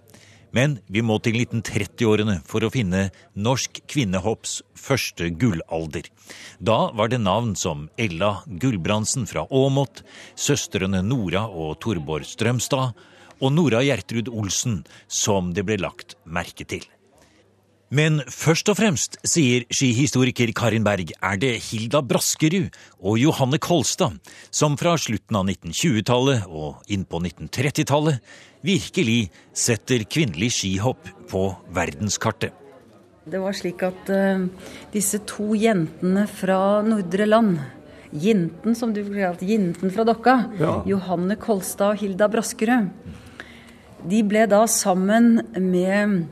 Men 0.57 0.79
vi 0.89 1.05
må 1.05 1.19
til 1.21 1.37
1930-årene 1.43 2.41
for 2.49 2.65
å 2.65 2.73
finne 2.73 3.11
norsk 3.37 3.85
kvinnehopps 3.93 4.63
første 4.81 5.29
gullalder. 5.37 6.09
Da 6.57 6.87
var 6.97 7.13
det 7.13 7.21
navn 7.21 7.53
som 7.53 7.91
Ella 8.01 8.39
Gulbrandsen 8.49 9.29
fra 9.29 9.45
Åmot, 9.53 10.07
søstrene 10.41 11.05
Nora 11.05 11.51
og 11.53 11.83
Torborg 11.85 12.25
Strømstad, 12.29 12.97
og 13.41 13.55
Nora 13.55 13.83
Gjertrud 13.87 14.29
Olsen 14.33 14.83
som 15.09 15.53
det 15.57 15.65
ble 15.69 15.79
lagt 15.81 16.17
merke 16.25 16.67
til. 16.69 16.85
Men 17.93 18.23
først 18.25 18.71
og 18.73 18.79
fremst, 18.79 19.19
sier 19.29 19.67
skihistoriker 19.69 20.49
Karin 20.57 20.85
Berg, 20.87 21.11
er 21.13 21.37
det 21.37 21.59
Hilda 21.67 22.01
Braskerud 22.01 22.73
og 23.05 23.19
Johanne 23.21 23.61
Kolstad 23.61 24.17
som 24.49 24.79
fra 24.81 24.95
slutten 24.97 25.37
av 25.37 25.45
1920-tallet 25.45 26.47
og 26.49 26.81
inn 26.89 27.05
på 27.05 27.21
1930-tallet 27.21 28.33
virkelig 28.65 29.27
setter 29.53 30.07
kvinnelig 30.09 30.55
skihopp 30.57 31.11
på 31.29 31.45
verdenskartet. 31.77 32.57
Det 33.29 33.39
var 33.39 33.55
slik 33.55 33.85
at 33.87 34.09
uh, 34.11 34.49
disse 34.95 35.21
to 35.29 35.53
jentene 35.55 36.25
fra 36.27 36.81
Nordre 36.87 37.29
Land 37.29 37.61
Jinten, 38.13 38.75
som 38.77 38.93
du 38.93 39.01
kalte 39.05 39.47
Jinten 39.49 39.93
fra 39.93 40.05
Dokka. 40.05 40.35
Ja. 40.61 40.73
Johanne 40.89 41.37
Kolstad 41.41 41.95
og 41.95 42.03
Hilda 42.03 42.29
Braskerud. 42.33 42.91
De 44.03 44.19
ble 44.27 44.49
da 44.51 44.65
sammen 44.67 45.37
med 45.63 46.25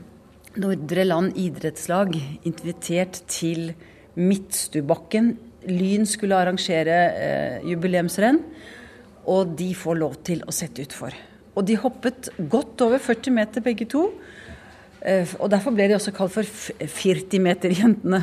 Nordre 0.59 1.05
Land 1.07 1.37
idrettslag 1.39 2.17
invitert 2.43 3.21
til 3.31 3.71
Midtstubakken. 4.19 5.29
Lyn 5.71 6.03
skulle 6.09 6.35
arrangere 6.35 6.97
eh, 7.15 7.69
jubileumsrenn, 7.69 8.41
og 9.31 9.53
de 9.55 9.69
får 9.77 9.99
lov 10.01 10.17
til 10.27 10.43
å 10.43 10.55
sette 10.55 10.83
utfor. 10.83 11.15
Og 11.55 11.63
de 11.69 11.77
hoppet 11.79 12.27
godt 12.51 12.83
over 12.83 12.99
40 12.99 13.37
meter 13.39 13.63
begge 13.63 13.87
to. 13.87 14.03
Eh, 14.99 15.31
og 15.39 15.53
derfor 15.53 15.71
ble 15.77 15.87
de 15.87 15.95
også 15.95 16.11
kalt 16.17 16.35
for 16.35 16.43
40-meterjentene. 16.43 18.21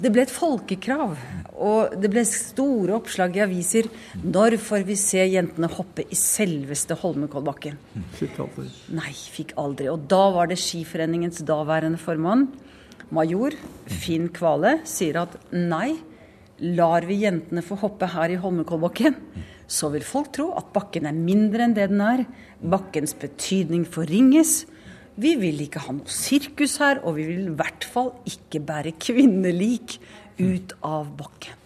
Det 0.00 0.10
ble 0.12 0.24
et 0.24 0.32
folkekrav, 0.32 1.16
og 1.62 1.96
det 2.00 2.08
ble 2.10 2.22
store 2.26 2.94
oppslag 2.96 3.36
i 3.36 3.42
aviser. 3.44 3.88
Når 4.24 4.56
får 4.62 4.86
vi 4.88 4.96
se 4.98 5.20
jentene 5.28 5.68
hoppe 5.70 6.06
i 6.08 6.16
selveste 6.18 6.96
Holmenkollbakken? 7.02 7.76
Fikk 8.16 8.40
aldri. 8.46 8.68
Nei, 8.96 9.12
fikk 9.12 9.52
aldri. 9.60 9.90
Og 9.92 10.06
da 10.10 10.22
var 10.34 10.48
det 10.50 10.58
Skiforeningens 10.62 11.42
daværende 11.46 12.00
formann, 12.00 12.48
major 13.12 13.54
Finn 13.86 14.30
Kvale, 14.32 14.78
sier 14.88 15.20
at 15.26 15.36
nei, 15.52 15.98
lar 16.62 17.04
vi 17.04 17.20
jentene 17.24 17.64
få 17.64 17.76
hoppe 17.82 18.08
her 18.14 18.32
i 18.32 18.40
Holmenkollbakken, 18.40 19.16
så 19.68 19.88
vil 19.92 20.04
folk 20.06 20.32
tro 20.36 20.50
at 20.56 20.72
bakken 20.74 21.08
er 21.08 21.16
mindre 21.16 21.66
enn 21.66 21.76
det 21.76 21.90
den 21.92 22.02
er. 22.04 22.24
Bakkens 22.60 23.14
betydning 23.18 23.84
forringes. 23.88 24.62
Vi 25.20 25.34
vil 25.36 25.60
ikke 25.60 25.82
ha 25.84 25.92
noe 25.92 26.12
sirkus 26.12 26.78
her, 26.80 27.02
og 27.04 27.18
vi 27.18 27.26
vil 27.28 27.50
i 27.50 27.56
hvert 27.56 27.84
fall 27.84 28.14
ikke 28.28 28.62
bære 28.64 28.94
kvinnelik 29.02 29.98
ut 30.40 30.72
av 30.86 31.10
bakken. 31.18 31.58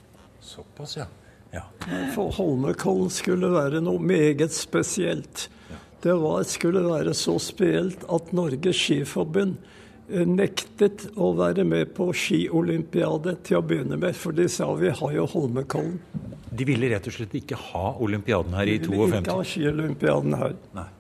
Såpass, 0.43 0.97
ja. 0.99 1.07
ja. 1.55 1.63
For 2.15 2.35
Holmenkollen 2.35 3.13
skulle 3.13 3.53
være 3.55 3.83
noe 3.85 4.03
meget 4.03 4.55
spesielt. 4.55 5.49
Det 6.03 6.15
var, 6.23 6.43
skulle 6.47 6.83
være 6.87 7.15
så 7.15 7.39
spesielt 7.43 8.03
at 8.13 8.35
Norges 8.37 8.79
Skiforbund 8.79 9.57
eh, 10.11 10.27
nektet 10.27 11.07
å 11.17 11.33
være 11.39 11.65
med 11.67 11.95
på 11.97 12.11
skiolympiade 12.15 13.39
til 13.47 13.61
å 13.61 13.65
begynne 13.67 13.99
med, 13.99 14.15
for 14.19 14.37
de 14.37 14.47
sa 14.51 14.69
vi 14.79 14.91
har 14.91 15.17
jo 15.17 15.27
Holmenkollen. 15.33 15.99
De 16.57 16.67
ville 16.67 16.91
rett 16.91 17.07
og 17.11 17.15
slett 17.15 17.35
ikke 17.37 17.59
ha 17.71 17.89
olympiaden 18.03 18.55
her 18.59 18.71
i 18.71 18.79
52? 18.83 18.91
De 18.91 19.01
ville 19.01 19.23
ikke 19.23 19.39
ha 19.39 19.49
skiolympiaden 19.55 20.39
her. 20.43 20.55
Nei. 20.77 20.91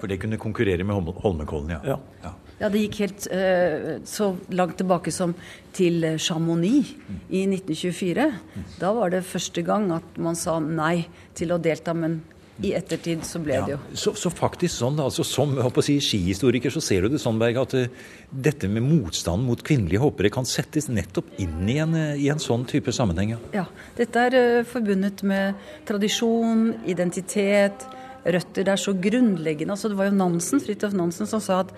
For 0.00 0.10
det 0.10 0.20
kunne 0.22 0.40
konkurrere 0.40 0.86
med 0.86 1.12
Holmenkollen, 1.20 1.74
ja. 1.76 1.96
ja. 2.24 2.32
ja. 2.58 2.70
det 2.72 2.84
gikk 2.86 3.00
helt 3.04 3.28
uh, 3.30 3.92
så 4.08 4.32
langt 4.56 4.78
tilbake 4.80 5.12
som 5.14 5.36
til 5.76 6.02
Chamonix 6.18 6.94
i 7.28 7.44
1924. 7.46 8.28
Mm. 8.56 8.68
Da 8.80 8.92
var 8.96 9.12
det 9.12 9.24
første 9.28 9.64
gang 9.66 9.90
at 9.96 10.20
man 10.20 10.38
sa 10.38 10.58
nei 10.64 11.06
til 11.38 11.52
å 11.52 11.60
delta, 11.62 11.94
men 11.96 12.20
i 12.60 12.72
ettertid 12.76 13.22
så 13.24 13.40
ble 13.42 13.54
ja, 13.56 13.62
det 13.64 13.74
jo 13.74 13.78
så, 14.02 14.12
så, 14.18 14.30
faktisk 14.32 14.74
sånn, 14.74 14.98
altså 15.00 15.24
Som 15.26 15.54
si, 15.84 15.96
skihistoriker 16.04 16.72
så 16.72 16.82
ser 16.84 17.06
du 17.06 17.14
det 17.14 17.20
sånn, 17.22 17.38
Berg, 17.40 17.60
at 17.62 17.76
uh, 17.76 18.10
dette 18.30 18.68
med 18.68 18.84
motstanden 18.84 19.46
mot 19.48 19.62
kvinnelige 19.64 20.02
hoppere 20.02 20.32
kan 20.32 20.48
settes 20.48 20.90
nettopp 20.92 21.30
inn 21.40 21.68
i 21.70 21.78
en, 21.82 21.96
uh, 21.96 22.20
i 22.20 22.28
en 22.32 22.42
sånn 22.42 22.66
type 22.68 22.92
sammenheng? 22.94 23.36
Ja, 23.36 23.62
ja 23.62 23.66
dette 23.98 24.26
er 24.28 24.36
uh, 24.36 24.68
forbundet 24.68 25.24
med 25.26 25.56
tradisjon, 25.88 26.70
identitet, 26.90 27.86
røtter. 28.24 28.66
Det 28.66 28.74
er 28.74 28.80
så 28.80 28.94
grunnleggende. 28.94 29.74
Altså, 29.76 29.90
det 29.90 29.98
var 29.98 30.10
jo 30.10 30.18
Nansen, 30.18 30.62
Fridtjof 30.62 30.94
Nansen 30.96 31.28
som 31.30 31.42
sa 31.44 31.62
at, 31.64 31.74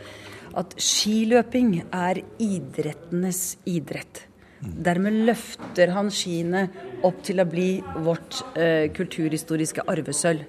at 0.58 0.76
skiløping 0.80 1.78
er 1.88 2.22
idrettenes 2.42 3.44
idrett. 3.68 4.26
Dermed 4.62 5.24
løfter 5.26 5.90
han 5.90 6.10
skiene 6.14 6.68
opp 7.02 7.18
til 7.26 7.42
å 7.42 7.48
bli 7.50 7.70
vårt 8.04 8.44
eh, 8.54 8.86
kulturhistoriske 8.94 9.82
arvesølv. 9.90 10.44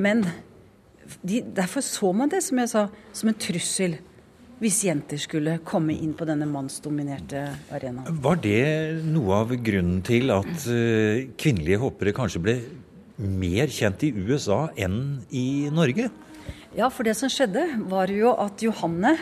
Men 0.00 0.24
de, 1.20 1.42
derfor 1.44 1.84
så 1.84 2.12
man 2.16 2.32
det, 2.32 2.40
som 2.46 2.62
jeg 2.62 2.72
sa, 2.72 2.86
som 3.12 3.28
en 3.28 3.36
trussel 3.36 3.98
hvis 4.62 4.84
jenter 4.86 5.18
skulle 5.18 5.56
komme 5.66 5.94
inn 5.98 6.12
på 6.14 6.26
denne 6.28 6.46
mannsdominerte 6.46 7.40
arenaen. 7.74 8.20
Var 8.22 8.38
det 8.44 8.60
noe 9.10 9.40
av 9.42 9.54
grunnen 9.58 9.98
til 10.06 10.30
at 10.30 10.66
uh, 10.70 11.24
kvinnelige 11.34 11.80
hoppere 11.82 12.14
kanskje 12.14 12.42
ble 12.44 12.54
mer 13.16 13.72
kjent 13.72 14.02
i 14.06 14.12
USA 14.12 14.66
enn 14.76 15.22
i 15.30 15.68
Norge? 15.72 16.10
Ja, 16.72 16.88
for 16.88 17.04
det 17.04 17.14
som 17.18 17.28
skjedde, 17.28 17.66
var 17.90 18.08
jo 18.08 18.32
at 18.40 18.62
Johanne 18.64 19.12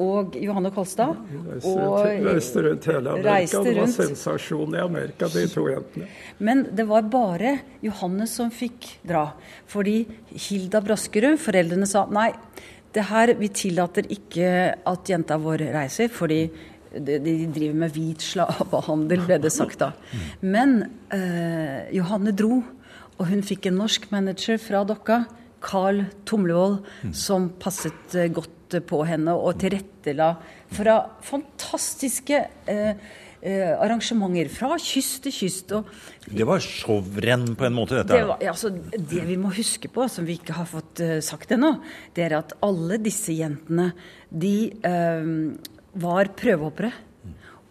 og 0.00 0.36
Johanne 0.40 0.70
Kolstad 0.72 1.18
og 1.66 2.06
Reiste 2.24 2.62
rundt 2.64 2.86
hele 2.88 3.12
Amerika. 3.12 3.60
Det 3.66 3.74
var 3.76 3.90
sensasjon 3.92 4.76
i 4.78 4.80
Amerika, 4.80 5.28
de 5.28 5.44
to 5.50 5.66
jentene. 5.68 6.08
Men 6.38 6.64
det 6.72 6.86
var 6.88 7.04
bare 7.12 7.56
Johanne 7.84 8.24
som 8.30 8.52
fikk 8.54 8.88
dra. 9.06 9.26
Fordi 9.68 9.98
Hilda 10.48 10.80
Braskerud, 10.84 11.36
foreldrene 11.42 11.88
sa 11.90 12.06
nei, 12.08 12.30
det 12.94 13.06
her, 13.10 13.34
vi 13.38 13.52
tillater 13.54 14.08
ikke 14.10 14.50
at 14.88 15.10
jenta 15.12 15.36
vår 15.38 15.68
reiser, 15.76 16.08
fordi 16.10 16.42
de, 16.90 17.20
de 17.22 17.34
driver 17.54 17.76
med 17.84 17.94
hvit 17.94 18.24
slavehandel, 18.24 19.22
ble 19.28 19.38
det 19.42 19.52
sagt 19.54 19.78
da. 19.82 19.92
Men 20.42 20.80
eh, 21.14 21.90
Johanne 21.94 22.34
dro. 22.34 22.62
Og 23.20 23.28
hun 23.28 23.44
fikk 23.44 23.68
en 23.68 23.76
norsk 23.82 24.08
manager 24.14 24.56
fra 24.60 24.80
Dokka, 24.88 25.24
Carl 25.60 26.06
Tomlevold, 26.28 26.80
mm. 27.04 27.12
som 27.16 27.50
passet 27.60 28.16
eh, 28.16 28.30
godt 28.32 28.78
på 28.88 29.02
henne 29.04 29.34
og 29.36 29.58
tilrettela 29.60 30.30
fra 30.72 30.94
fantastiske 31.26 32.38
eh, 32.70 33.02
eh, 33.42 33.72
arrangementer 33.74 34.48
fra 34.54 34.78
kyst 34.80 35.26
til 35.26 35.36
kyst. 35.36 35.74
det 36.30 36.48
var 36.48 36.64
showrenn 36.64 37.52
på 37.58 37.68
en 37.68 37.76
måte, 37.76 37.98
dette? 38.00 38.16
Det, 38.16 38.24
var, 38.30 38.40
altså, 38.54 38.72
det 38.96 39.26
vi 39.28 39.36
må 39.40 39.52
huske 39.52 39.92
på, 39.92 40.08
som 40.08 40.24
vi 40.24 40.38
ikke 40.40 40.56
har 40.56 40.70
fått 40.70 41.04
uh, 41.04 41.18
sagt 41.24 41.52
ennå, 41.52 41.74
det 42.16 42.28
er 42.30 42.38
at 42.40 42.56
alle 42.64 43.00
disse 43.02 43.36
jentene, 43.36 43.90
de 44.30 44.70
uh, 44.80 45.52
var 46.00 46.32
prøvehoppere 46.40 46.94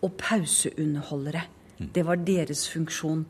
og 0.06 0.14
pauseunderholdere. 0.20 1.48
Mm. 1.80 1.90
Det 1.96 2.06
var 2.06 2.24
deres 2.28 2.66
funksjon. 2.72 3.26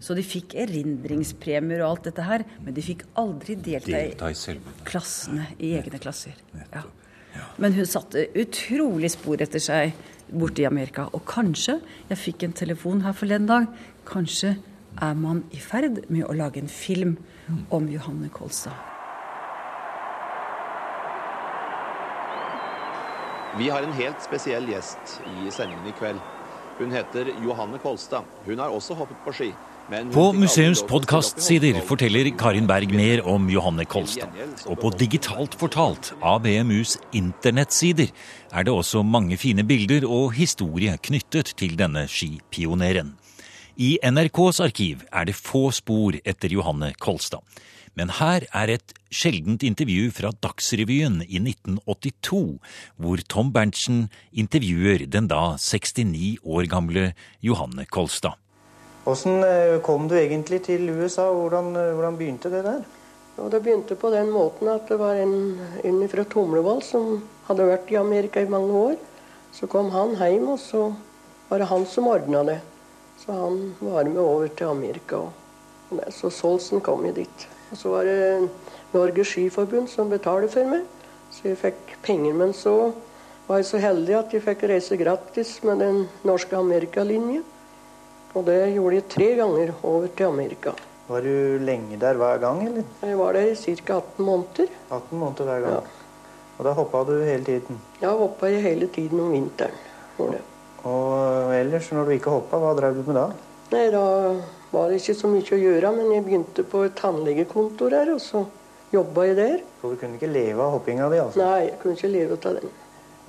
Så 0.00 0.16
de 0.16 0.24
fikk 0.24 0.54
erindringspremier 0.56 1.82
og 1.84 1.90
alt 1.90 2.08
dette 2.08 2.24
her, 2.24 2.46
men 2.64 2.76
de 2.76 2.84
fikk 2.84 3.04
aldri 3.20 3.58
delta, 3.60 3.92
delta 3.92 4.30
i, 4.32 4.56
klassene, 4.88 5.50
i 5.60 5.74
egne 5.76 6.00
klasser. 6.00 6.38
Ja. 6.72 6.86
Men 7.60 7.76
hun 7.76 7.86
satte 7.86 8.24
utrolig 8.40 9.12
spor 9.12 9.42
etter 9.44 9.62
seg 9.62 9.92
borte 10.32 10.64
i 10.64 10.68
Amerika. 10.68 11.06
Og 11.12 11.24
kanskje, 11.28 11.78
jeg 12.08 12.22
fikk 12.22 12.46
en 12.46 12.56
telefon 12.56 13.04
her 13.04 13.16
forleden 13.16 13.50
dag, 13.50 13.68
kanskje 14.08 14.56
er 15.00 15.14
man 15.14 15.44
i 15.54 15.60
ferd 15.62 16.06
med 16.08 16.24
å 16.26 16.36
lage 16.36 16.62
en 16.62 16.72
film 16.72 17.18
om 17.70 17.88
Johanne 17.92 18.32
Kolstad. 18.32 18.74
Vi 23.58 23.68
har 23.68 23.82
en 23.82 23.92
helt 23.92 24.22
spesiell 24.22 24.68
gjest 24.70 25.18
i 25.26 25.50
sendingen 25.50 25.90
i 25.90 25.96
kveld. 25.98 26.20
Hun 26.80 26.92
heter 26.96 27.28
Johanne 27.44 27.78
Kolstad. 27.78 28.24
Hun 28.46 28.58
har 28.58 28.72
også 28.72 28.94
hoppet 28.96 29.18
på 29.24 29.32
ski 29.36 29.50
På 30.14 30.30
museums 30.32 30.80
podkastsider 30.88 31.76
forteller 31.84 32.30
Karin 32.40 32.68
Berg 32.68 32.94
mer 32.96 33.20
om 33.28 33.50
Johanne 33.52 33.84
Kolstad. 33.84 34.32
Og 34.64 34.78
på 34.80 34.92
Digitalt 34.96 35.58
fortalt, 35.60 36.12
ABMUs 36.22 36.96
internettsider, 37.12 38.08
er 38.52 38.64
det 38.64 38.72
også 38.72 39.02
mange 39.02 39.36
fine 39.36 39.66
bilder 39.66 40.06
og 40.08 40.32
historie 40.32 40.96
knyttet 41.02 41.52
til 41.60 41.76
denne 41.76 42.06
skipioneren. 42.08 43.12
I 43.76 43.98
NRKs 44.00 44.60
arkiv 44.64 45.04
er 45.12 45.28
det 45.28 45.36
få 45.36 45.68
spor 45.74 46.16
etter 46.24 46.48
Johanne 46.48 46.94
Kolstad. 46.98 47.44
Men 47.98 48.12
her 48.20 48.46
er 48.54 48.70
et 48.76 48.94
sjeldent 49.10 49.64
intervju 49.66 50.10
fra 50.14 50.30
Dagsrevyen 50.44 51.20
i 51.26 51.40
1982, 51.42 52.60
hvor 52.96 53.24
Tom 53.28 53.50
Berntsen 53.52 54.04
intervjuer 54.30 55.06
den 55.10 55.26
da 55.30 55.56
69 55.58 56.38
år 56.44 56.70
gamle 56.70 57.10
Johanne 57.42 57.86
Kolstad. 57.90 58.38
Hvordan 59.04 59.44
eh, 59.44 59.80
kom 59.82 60.08
du 60.08 60.14
egentlig 60.14 60.62
til 60.68 60.90
USA? 60.92 61.30
Hvordan, 61.32 61.74
eh, 61.76 61.92
hvordan 61.96 62.18
begynte 62.20 62.52
det 62.52 62.64
der? 62.64 62.82
Og 63.40 63.50
det 63.50 63.62
begynte 63.64 63.96
på 63.96 64.10
den 64.12 64.30
måten 64.30 64.68
at 64.68 64.88
det 64.88 64.98
var 65.00 65.16
en, 65.16 65.58
en 65.84 66.02
fra 66.12 66.24
Tomlevoll 66.28 66.82
som 66.84 67.22
hadde 67.48 67.68
vært 67.70 67.90
i 67.90 67.98
Amerika 67.98 68.42
i 68.42 68.50
mange 68.50 68.74
år. 68.76 68.98
Så 69.56 69.66
kom 69.66 69.88
han 69.90 70.14
hjem, 70.20 70.52
og 70.52 70.60
så 70.62 70.90
var 71.48 71.58
det 71.58 71.70
han 71.72 71.86
som 71.88 72.10
ordna 72.10 72.44
det. 72.46 72.60
Så 73.18 73.32
han 73.34 73.72
var 73.80 74.04
med 74.04 74.20
over 74.22 74.52
til 74.52 74.70
Amerika. 74.70 75.24
Og, 75.24 76.04
så 76.14 76.30
Solsen 76.30 76.84
kom 76.84 77.02
jo 77.08 77.16
dit. 77.16 77.48
Og 77.70 77.78
så 77.78 77.92
var 77.92 78.08
det 78.08 78.50
Norges 78.94 79.30
Skiforbund 79.30 79.88
som 79.90 80.10
betalte 80.10 80.50
for 80.50 80.66
meg, 80.66 80.84
så 81.30 81.50
jeg 81.52 81.60
fikk 81.60 81.94
penger. 82.02 82.34
Men 82.34 82.52
så 82.56 82.74
var 83.46 83.60
jeg 83.60 83.70
så 83.70 83.80
heldig 83.82 84.16
at 84.18 84.34
jeg 84.34 84.44
fikk 84.44 84.66
reise 84.70 84.98
gratis 84.98 85.56
med 85.66 85.82
den 85.84 86.04
norske 86.26 86.58
amerikalinjen. 86.58 87.46
Og 88.34 88.46
det 88.46 88.60
gjorde 88.76 88.98
jeg 89.00 89.08
tre 89.10 89.28
ganger 89.40 89.72
over 89.82 90.10
til 90.14 90.30
Amerika. 90.30 90.74
Var 91.10 91.24
du 91.26 91.58
lenge 91.66 91.96
der 91.98 92.18
hver 92.18 92.38
gang, 92.38 92.60
eller? 92.68 92.84
Jeg 93.02 93.18
var 93.18 93.34
der 93.34 93.48
i 93.50 93.56
ca. 93.58 93.96
18 93.96 94.24
måneder. 94.24 94.68
18 94.90 95.18
måneder 95.18 95.48
hver 95.48 95.64
gang? 95.64 95.72
Ja. 95.72 95.96
Og 96.58 96.66
da 96.68 96.74
hoppa 96.76 97.00
du 97.08 97.14
hele 97.24 97.44
tiden? 97.44 97.80
Ja, 98.02 98.12
hoppa 98.14 98.46
jeg 98.52 98.62
hele 98.62 98.86
tiden 98.86 99.20
om 99.20 99.32
vinteren. 99.32 99.74
Og, 100.18 100.34
og 100.84 101.54
ellers, 101.56 101.90
når 101.90 102.04
du 102.04 102.14
ikke 102.14 102.34
hoppa, 102.34 102.60
hva 102.62 102.74
drev 102.78 103.00
du 103.00 103.02
med 103.08 103.16
da? 103.18 103.26
Nei, 103.72 103.86
da 103.94 104.04
var 104.70 104.92
ikke 104.94 105.16
så 105.18 105.30
mye 105.30 105.54
å 105.56 105.60
gjøre, 105.60 105.92
men 105.96 106.12
jeg 106.14 106.24
begynte 106.26 106.64
på 106.66 106.84
et 106.86 106.96
tannlegekontor 106.98 107.96
her, 107.96 108.12
og 108.14 108.20
så 108.22 108.44
jobba 108.92 109.26
jeg 109.28 109.38
der. 109.38 109.64
Så 109.80 109.92
du 109.92 109.96
kunne 110.00 110.18
ikke 110.18 110.30
leve 110.30 110.62
av 110.62 110.76
hoppinga 110.76 111.08
di, 111.10 111.20
altså? 111.22 111.42
Nei, 111.42 111.64
jeg 111.68 111.78
kunne 111.82 111.98
ikke 111.98 112.12
leve 112.12 112.38
av 112.38 112.60
den. 112.60 112.76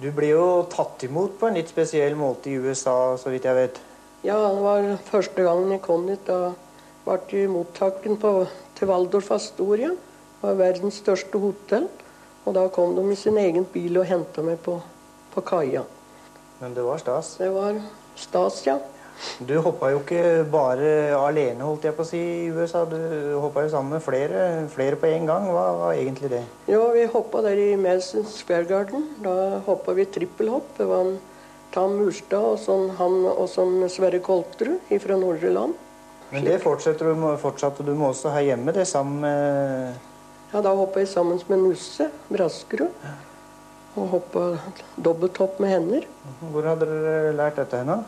Du 0.01 0.09
ble 0.17 0.31
jo 0.31 0.45
tatt 0.71 1.03
imot 1.05 1.37
på 1.37 1.49
en 1.49 1.57
litt 1.59 1.69
spesiell 1.69 2.15
måte 2.17 2.49
i 2.49 2.57
USA, 2.57 3.15
så 3.21 3.33
vidt 3.33 3.45
jeg 3.45 3.57
vet? 3.57 3.81
Ja, 4.25 4.37
det 4.37 4.61
var 4.61 4.87
første 5.09 5.45
gangen 5.45 5.73
jeg 5.73 5.83
kom 5.85 6.07
dit. 6.09 6.21
Da 6.25 6.53
ble 7.05 7.17
jeg 7.29 7.49
mottatt 7.53 8.01
til 8.05 8.89
Waldorf 8.89 9.31
Astoria. 9.33 9.91
Det 9.93 10.45
var 10.45 10.57
verdens 10.57 11.01
største 11.01 11.41
hotell. 11.41 11.89
Og 12.45 12.55
da 12.57 12.65
kom 12.73 12.95
de 12.97 13.05
i 13.13 13.17
sin 13.17 13.37
egen 13.37 13.67
bil 13.69 13.99
og 14.01 14.07
henta 14.09 14.41
meg 14.45 14.57
på, 14.65 14.79
på 15.33 15.43
kaia. 15.45 15.83
Men 16.61 16.73
det 16.73 16.85
var 16.85 17.01
stas? 17.01 17.35
Det 17.37 17.49
var 17.53 17.77
stas, 18.17 18.63
ja. 18.65 18.79
Du 19.41 19.55
hoppa 19.61 19.91
jo 19.93 19.99
ikke 20.01 20.43
bare 20.49 21.13
alene, 21.17 21.61
holdt 21.65 21.85
jeg 21.87 21.95
på 21.97 22.05
å 22.05 22.09
si, 22.09 22.21
i 22.45 22.49
USA. 22.53 22.83
Du 22.89 22.97
hoppa 23.41 23.65
jo 23.65 23.71
sammen 23.73 23.95
med 23.97 24.03
flere, 24.05 24.67
flere 24.73 24.97
på 25.01 25.09
en 25.09 25.27
gang. 25.29 25.47
Hva 25.53 25.65
var 25.79 25.97
egentlig 25.97 26.31
det? 26.33 26.41
Jo, 26.69 26.87
vi 26.95 27.07
hoppa 27.09 27.43
der 27.45 27.57
i 27.57 27.69
Madison 27.79 28.25
Square 28.29 28.69
Garden. 28.69 29.07
Da 29.25 29.61
hoppa 29.67 29.95
vi 29.97 30.07
trippelhopp. 30.09 30.73
Det 30.77 30.89
var 30.89 31.05
en 31.07 31.19
Tam 31.71 31.95
Murstad 31.95 32.43
og 32.43 32.59
sånn 32.59 32.89
han 32.97 33.21
og 33.31 33.47
sånn 33.49 33.77
Sverre 33.89 34.19
Kolterud 34.23 34.91
fra 35.01 35.17
Nordre 35.19 35.53
Land. 35.55 35.77
Men 36.31 36.47
det 36.47 36.61
fortsatte 36.63 37.03
du, 37.07 37.25
fortsatte 37.39 37.83
du 37.83 37.91
med 37.91 38.09
også 38.11 38.31
her 38.31 38.51
hjemme, 38.51 38.71
det 38.75 38.87
sammen 38.87 39.19
med 39.23 40.53
Ja, 40.53 40.61
da 40.63 40.71
hoppa 40.75 40.99
jeg 40.99 41.11
sammen 41.11 41.39
med 41.47 41.61
Nusse 41.63 42.09
Braskerud. 42.31 43.03
Og 43.99 44.07
hoppa 44.13 44.45
dobbelthopp 44.95 45.59
med 45.59 45.71
hender. 45.71 46.07
Hvor 46.53 46.67
hadde 46.67 46.87
dere 46.87 47.33
lært 47.35 47.59
dette 47.59 47.81
henne? 47.81 48.01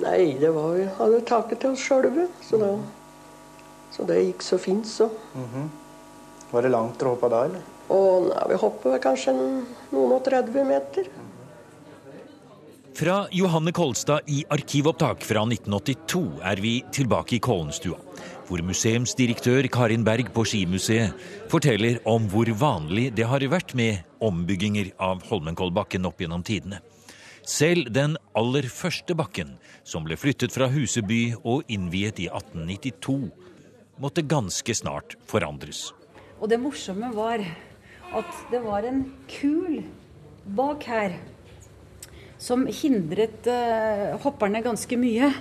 Nei, 0.00 0.38
det 0.40 0.48
var 0.54 0.72
vi 0.76 0.86
hadde 0.96 1.20
taket 1.28 1.60
til 1.60 1.74
oss 1.74 1.84
sjølve. 1.84 2.28
Så, 2.40 2.56
da, 2.60 2.72
så 3.92 4.06
det 4.08 4.22
gikk 4.22 4.42
så 4.46 4.58
fint, 4.58 4.88
så. 4.88 5.10
Mm 5.34 5.48
-hmm. 5.52 5.68
Var 6.50 6.62
det 6.62 6.70
langt 6.70 6.98
dere 6.98 7.08
hoppa 7.08 7.28
da, 7.28 7.44
eller? 7.44 7.60
Og 7.88 8.28
nei, 8.28 8.48
Vi 8.48 8.54
hoppet 8.54 9.02
kanskje 9.02 9.32
noen 9.92 10.12
og 10.12 10.24
30 10.24 10.64
meter. 10.64 11.08
Fra 12.92 13.26
Johanne 13.32 13.72
Kolstad 13.72 14.20
i 14.28 14.44
arkivopptak 14.52 15.24
fra 15.24 15.46
1982 15.48 16.40
er 16.44 16.60
vi 16.60 16.84
tilbake 16.92 17.36
i 17.36 17.38
Kollenstua, 17.38 17.96
hvor 18.48 18.62
museumsdirektør 18.62 19.68
Karin 19.72 20.04
Berg 20.04 20.28
på 20.34 20.44
Skimuseet 20.44 21.16
forteller 21.48 22.02
om 22.04 22.28
hvor 22.28 22.52
vanlig 22.52 23.08
det 23.16 23.24
har 23.24 23.40
vært 23.48 23.72
med 23.74 24.04
ombygginger 24.20 24.92
av 25.00 25.24
Holmenkollbakken 25.30 26.04
opp 26.04 26.20
gjennom 26.20 26.44
tidene. 26.44 26.82
Selv 27.42 27.88
den 27.90 28.14
aller 28.38 28.68
første 28.70 29.16
bakken, 29.18 29.56
som 29.82 30.04
ble 30.06 30.14
flyttet 30.14 30.54
fra 30.54 30.68
Huseby 30.70 31.34
og 31.42 31.66
innviet 31.66 32.20
i 32.22 32.28
1892, 32.30 33.32
måtte 33.98 34.22
ganske 34.22 34.74
snart 34.78 35.16
forandres. 35.26 35.88
Og 36.38 36.46
det 36.52 36.60
morsomme 36.62 37.10
var 37.14 37.42
at 38.12 38.44
det 38.52 38.60
var 38.62 38.86
en 38.86 39.02
kul 39.30 39.80
bak 40.54 40.86
her 40.86 41.18
som 42.42 42.62
hindret 42.66 43.46
uh, 43.50 44.14
hopperne 44.22 44.62
ganske 44.62 44.98
mye. 44.98 45.32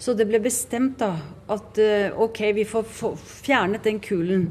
Så 0.00 0.14
det 0.14 0.26
ble 0.30 0.40
bestemt 0.42 0.98
da 1.02 1.12
at 1.50 1.82
uh, 1.82 2.22
OK, 2.22 2.44
vi 2.56 2.66
får, 2.66 2.86
fjernet 3.18 3.86
den 3.86 3.98
kulen. 4.02 4.48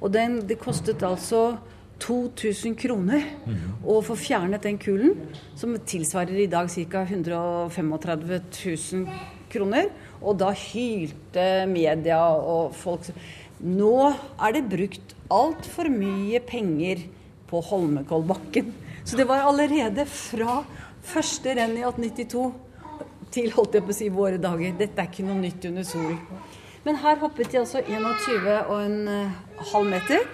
Og 0.00 0.10
den, 0.14 0.40
det 0.46 0.58
kostet 0.62 1.02
altså 1.06 1.60
2000 2.00 2.76
kroner 2.80 3.26
mm. 3.44 3.58
å 3.84 3.98
få 4.04 4.16
fjernet 4.18 4.64
den 4.66 4.78
kulen, 4.80 5.14
som 5.58 5.76
tilsvarer 5.76 6.42
i 6.42 6.48
dag 6.50 6.70
ca. 6.90 7.04
135 7.04 8.32
000 8.56 9.06
kroner. 9.52 9.90
Og 10.20 10.38
da 10.40 10.50
hylte 10.56 11.46
media 11.70 12.22
og 12.36 12.74
folk 12.76 13.12
Nå 13.60 13.94
er 14.40 14.54
det 14.56 14.70
brukt 14.72 15.10
altfor 15.28 15.90
mye 15.92 16.38
penger 16.40 17.02
på 17.50 17.60
Holmenkollbakken. 17.68 18.70
Så 19.04 19.18
det 19.18 19.26
var 19.28 19.44
allerede 19.44 20.06
fra 20.08 20.62
Første 21.00 21.54
renn 21.56 21.76
i 21.78 21.84
1892 21.84 22.42
til 23.32 23.52
holdt 23.54 23.76
jeg 23.76 23.84
på 23.86 23.92
å 23.92 23.96
si 23.96 24.08
våre 24.12 24.40
dager. 24.42 24.74
Dette 24.78 25.00
er 25.00 25.08
ikke 25.08 25.24
noe 25.26 25.38
nytt 25.40 25.64
under 25.68 25.86
solen. 25.86 26.18
Men 26.84 26.98
her 27.00 27.20
hoppet 27.20 27.52
de 27.52 27.60
altså 27.60 27.82
21 27.84 28.48
og 28.58 28.74
en 28.78 28.98
uh, 29.08 29.38
halv 29.72 29.88
meter. 29.90 30.26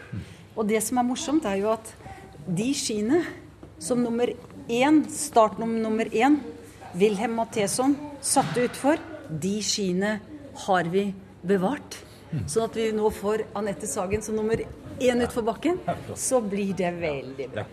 Og 0.57 0.65
det 0.69 0.81
som 0.85 0.99
er 1.01 1.07
morsomt, 1.07 1.45
er 1.45 1.61
jo 1.61 1.73
at 1.75 1.93
de 2.47 2.71
skiene 2.77 3.21
som 3.83 4.01
nummer 4.01 4.31
én, 4.73 5.03
startnummer 5.13 5.83
nummer 5.85 6.09
én, 6.09 6.41
Wilhelm 6.97 7.37
Matheson 7.37 7.97
satte 8.25 8.65
utfor, 8.65 9.01
de 9.29 9.59
skiene 9.65 10.17
har 10.67 10.89
vi 10.89 11.11
bevart. 11.47 12.01
Sånn 12.49 12.67
at 12.67 12.77
vi 12.79 12.89
nå 12.95 13.11
får 13.15 13.45
Anette 13.59 13.89
Sagen 13.91 14.25
som 14.25 14.37
nummer 14.39 14.63
én 15.01 15.23
utfor 15.23 15.45
bakken. 15.47 15.79
Så 16.17 16.41
blir 16.41 16.73
det 16.77 16.93
veldig 17.01 17.49
bra. 17.53 17.67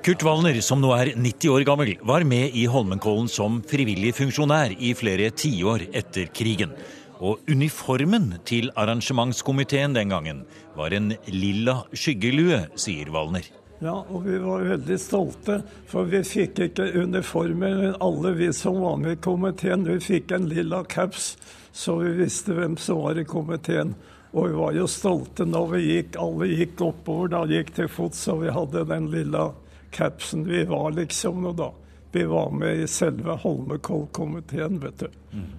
Kurt 0.00 0.22
Wallner, 0.24 0.56
som 0.64 0.80
nå 0.80 0.90
er 0.96 1.12
90 1.14 1.52
år 1.52 1.64
gammel, 1.68 1.94
var 2.06 2.24
med 2.24 2.56
i 2.56 2.64
Holmenkollen 2.70 3.28
som 3.28 3.60
frivillig 3.68 4.14
funksjonær 4.16 4.72
i 4.80 4.94
flere 4.96 5.28
tiår 5.30 5.90
etter 5.92 6.30
krigen. 6.34 6.72
Og 7.20 7.40
uniformen 7.52 8.32
til 8.48 8.70
arrangementskomiteen 8.80 9.92
den 9.96 10.12
gangen 10.12 10.44
var 10.76 10.94
en 10.96 11.12
lilla 11.28 11.82
skyggelue, 11.92 12.62
sier 12.80 13.10
Valner. 13.12 13.44
Ja, 13.80 13.94
og 14.08 14.24
vi 14.24 14.36
var 14.40 14.64
veldig 14.64 14.96
stolte, 15.00 15.58
for 15.88 16.08
vi 16.08 16.20
fikk 16.24 16.62
ikke 16.66 16.90
uniformer. 17.00 17.76
Men 17.76 17.98
alle 18.04 18.32
vi 18.36 18.50
som 18.56 18.80
var 18.80 18.96
med 19.00 19.18
i 19.18 19.20
komiteen, 19.24 19.84
vi 19.88 19.96
fikk 20.04 20.32
en 20.36 20.48
lilla 20.48 20.82
caps, 20.84 21.34
så 21.72 21.98
vi 22.00 22.16
visste 22.22 22.56
hvem 22.56 22.76
som 22.80 23.00
var 23.04 23.20
i 23.20 23.28
komiteen. 23.28 23.94
Og 24.32 24.48
vi 24.48 24.58
var 24.60 24.76
jo 24.76 24.88
stolte 24.88 25.44
når 25.48 25.72
vi 25.74 25.80
gikk, 25.86 26.20
alle 26.20 26.50
gikk 26.52 26.84
oppover, 26.88 27.32
da 27.32 27.44
gikk 27.50 27.72
til 27.76 27.88
fots, 27.90 28.26
og 28.32 28.44
vi 28.44 28.52
hadde 28.54 28.84
den 28.88 29.08
lilla 29.12 29.50
capsen. 29.96 30.44
Vi 30.48 30.64
var 30.68 30.92
liksom 30.96 31.40
noe 31.44 31.56
da. 31.56 31.72
Vi 32.12 32.24
var 32.28 32.52
med 32.54 32.84
i 32.84 32.86
selve 32.90 33.36
Holmenkollkomiteen, 33.42 34.80
vet 34.82 35.04
du. 35.04 35.20
Mm. 35.32 35.50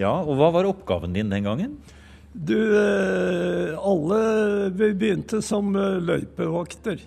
Ja, 0.00 0.14
og 0.24 0.38
hva 0.38 0.48
var 0.54 0.68
oppgaven 0.68 1.12
din 1.12 1.32
den 1.32 1.44
gangen? 1.44 1.78
Du, 2.32 2.56
eh, 2.56 3.74
alle 3.76 4.70
begynte 4.72 5.42
som 5.42 5.74
eh, 5.76 5.98
løypevakter. 6.00 7.02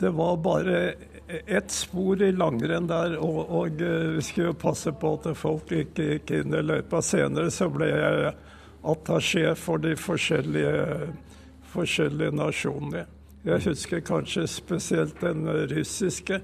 Det 0.00 0.10
var 0.10 0.36
bare 0.42 0.94
ett 1.28 1.70
spor 1.70 2.22
i 2.22 2.32
langrenn 2.32 2.88
der, 2.90 3.18
og, 3.20 3.38
og 3.46 3.84
eh, 3.84 4.16
vi 4.16 4.24
skulle 4.24 4.50
jo 4.50 4.56
passe 4.64 4.90
på 4.96 5.12
at 5.20 5.28
folk 5.38 5.70
ikke 5.76 6.08
gikk 6.14 6.34
inn 6.40 6.56
i 6.56 6.64
løypa. 6.64 7.02
Senere 7.04 7.52
så 7.54 7.68
ble 7.70 7.92
jeg 7.92 8.32
attaché 8.94 9.54
for 9.54 9.84
de 9.84 9.94
forskjellige, 9.96 11.12
forskjellige 11.76 12.34
nasjonene. 12.34 13.06
Jeg 13.44 13.68
husker 13.68 14.02
kanskje 14.04 14.48
spesielt 14.48 15.20
den 15.20 15.46
russiske. 15.70 16.40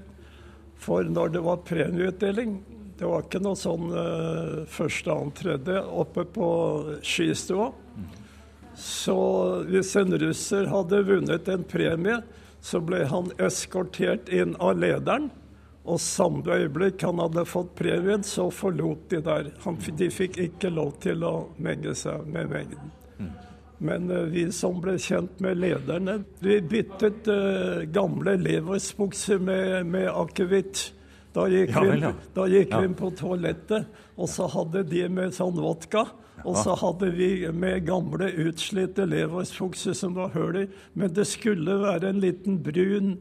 For 0.81 1.05
når 1.05 1.35
det 1.35 1.41
var 1.45 1.65
premieutdeling, 1.65 2.55
Det 3.01 3.07
var 3.09 3.23
ikke 3.25 3.39
noe 3.41 3.57
sånn 3.57 3.87
uh, 3.89 4.59
første, 4.69 5.09
annet, 5.09 5.39
tredje 5.39 5.79
oppe 6.03 6.21
på 6.29 6.49
skistua. 7.01 7.71
Så 8.77 9.15
hvis 9.65 9.95
en 9.97 10.13
russer 10.21 10.69
hadde 10.69 10.99
vunnet 11.07 11.49
en 11.49 11.63
premie, 11.65 12.19
så 12.61 12.77
ble 12.85 12.99
han 13.09 13.31
eskortert 13.41 14.29
inn 14.29 14.53
av 14.61 14.77
lederen. 14.77 15.31
Og 15.81 15.97
samme 15.97 16.45
øyeblikk 16.45 17.01
han 17.01 17.23
hadde 17.23 17.47
fått 17.49 17.73
premien, 17.81 18.21
så 18.21 18.51
forlot 18.53 19.09
de 19.09 19.23
der. 19.25 19.49
Han, 19.65 19.81
de 19.97 20.13
fikk 20.13 20.37
ikke 20.45 20.69
lov 20.69 20.93
til 21.01 21.25
å 21.25 21.33
menge 21.57 21.97
seg 21.97 22.29
med 22.29 22.53
mengden. 22.53 22.93
Men 23.81 24.09
uh, 24.13 24.27
vi 24.29 24.45
som 24.53 24.77
ble 24.77 24.99
kjent 25.01 25.41
med 25.41 25.57
lederne, 25.57 26.19
vi 26.37 26.61
byttet 26.61 27.25
uh, 27.33 27.81
gamle 27.89 28.37
leversbukser 28.45 29.41
med, 29.41 29.89
med 29.89 30.11
akevitt. 30.13 30.91
Da 31.31 31.45
gikk, 31.47 31.71
ja, 31.71 31.83
vel, 31.87 32.01
ja. 32.03 32.11
vi, 32.11 32.31
da 32.35 32.47
gikk 32.51 32.73
ja. 32.73 32.79
vi 32.83 32.95
på 32.99 33.11
toalettet, 33.15 34.01
og 34.19 34.27
så 34.29 34.49
hadde 34.51 34.83
de 34.89 35.05
med 35.11 35.35
sånn 35.35 35.55
vodka. 35.55 36.09
Og 36.41 36.57
så 36.57 36.73
hadde 36.73 37.11
vi 37.13 37.29
med 37.53 37.85
gamle, 37.85 38.31
utslitte 38.47 39.05
leversbukser 39.05 39.93
som 39.93 40.15
var 40.17 40.31
hull 40.33 40.63
i. 40.63 40.65
Men 40.97 41.13
det 41.13 41.27
skulle 41.29 41.77
være 41.83 42.09
en 42.09 42.21
liten 42.23 42.57
brun 42.65 43.15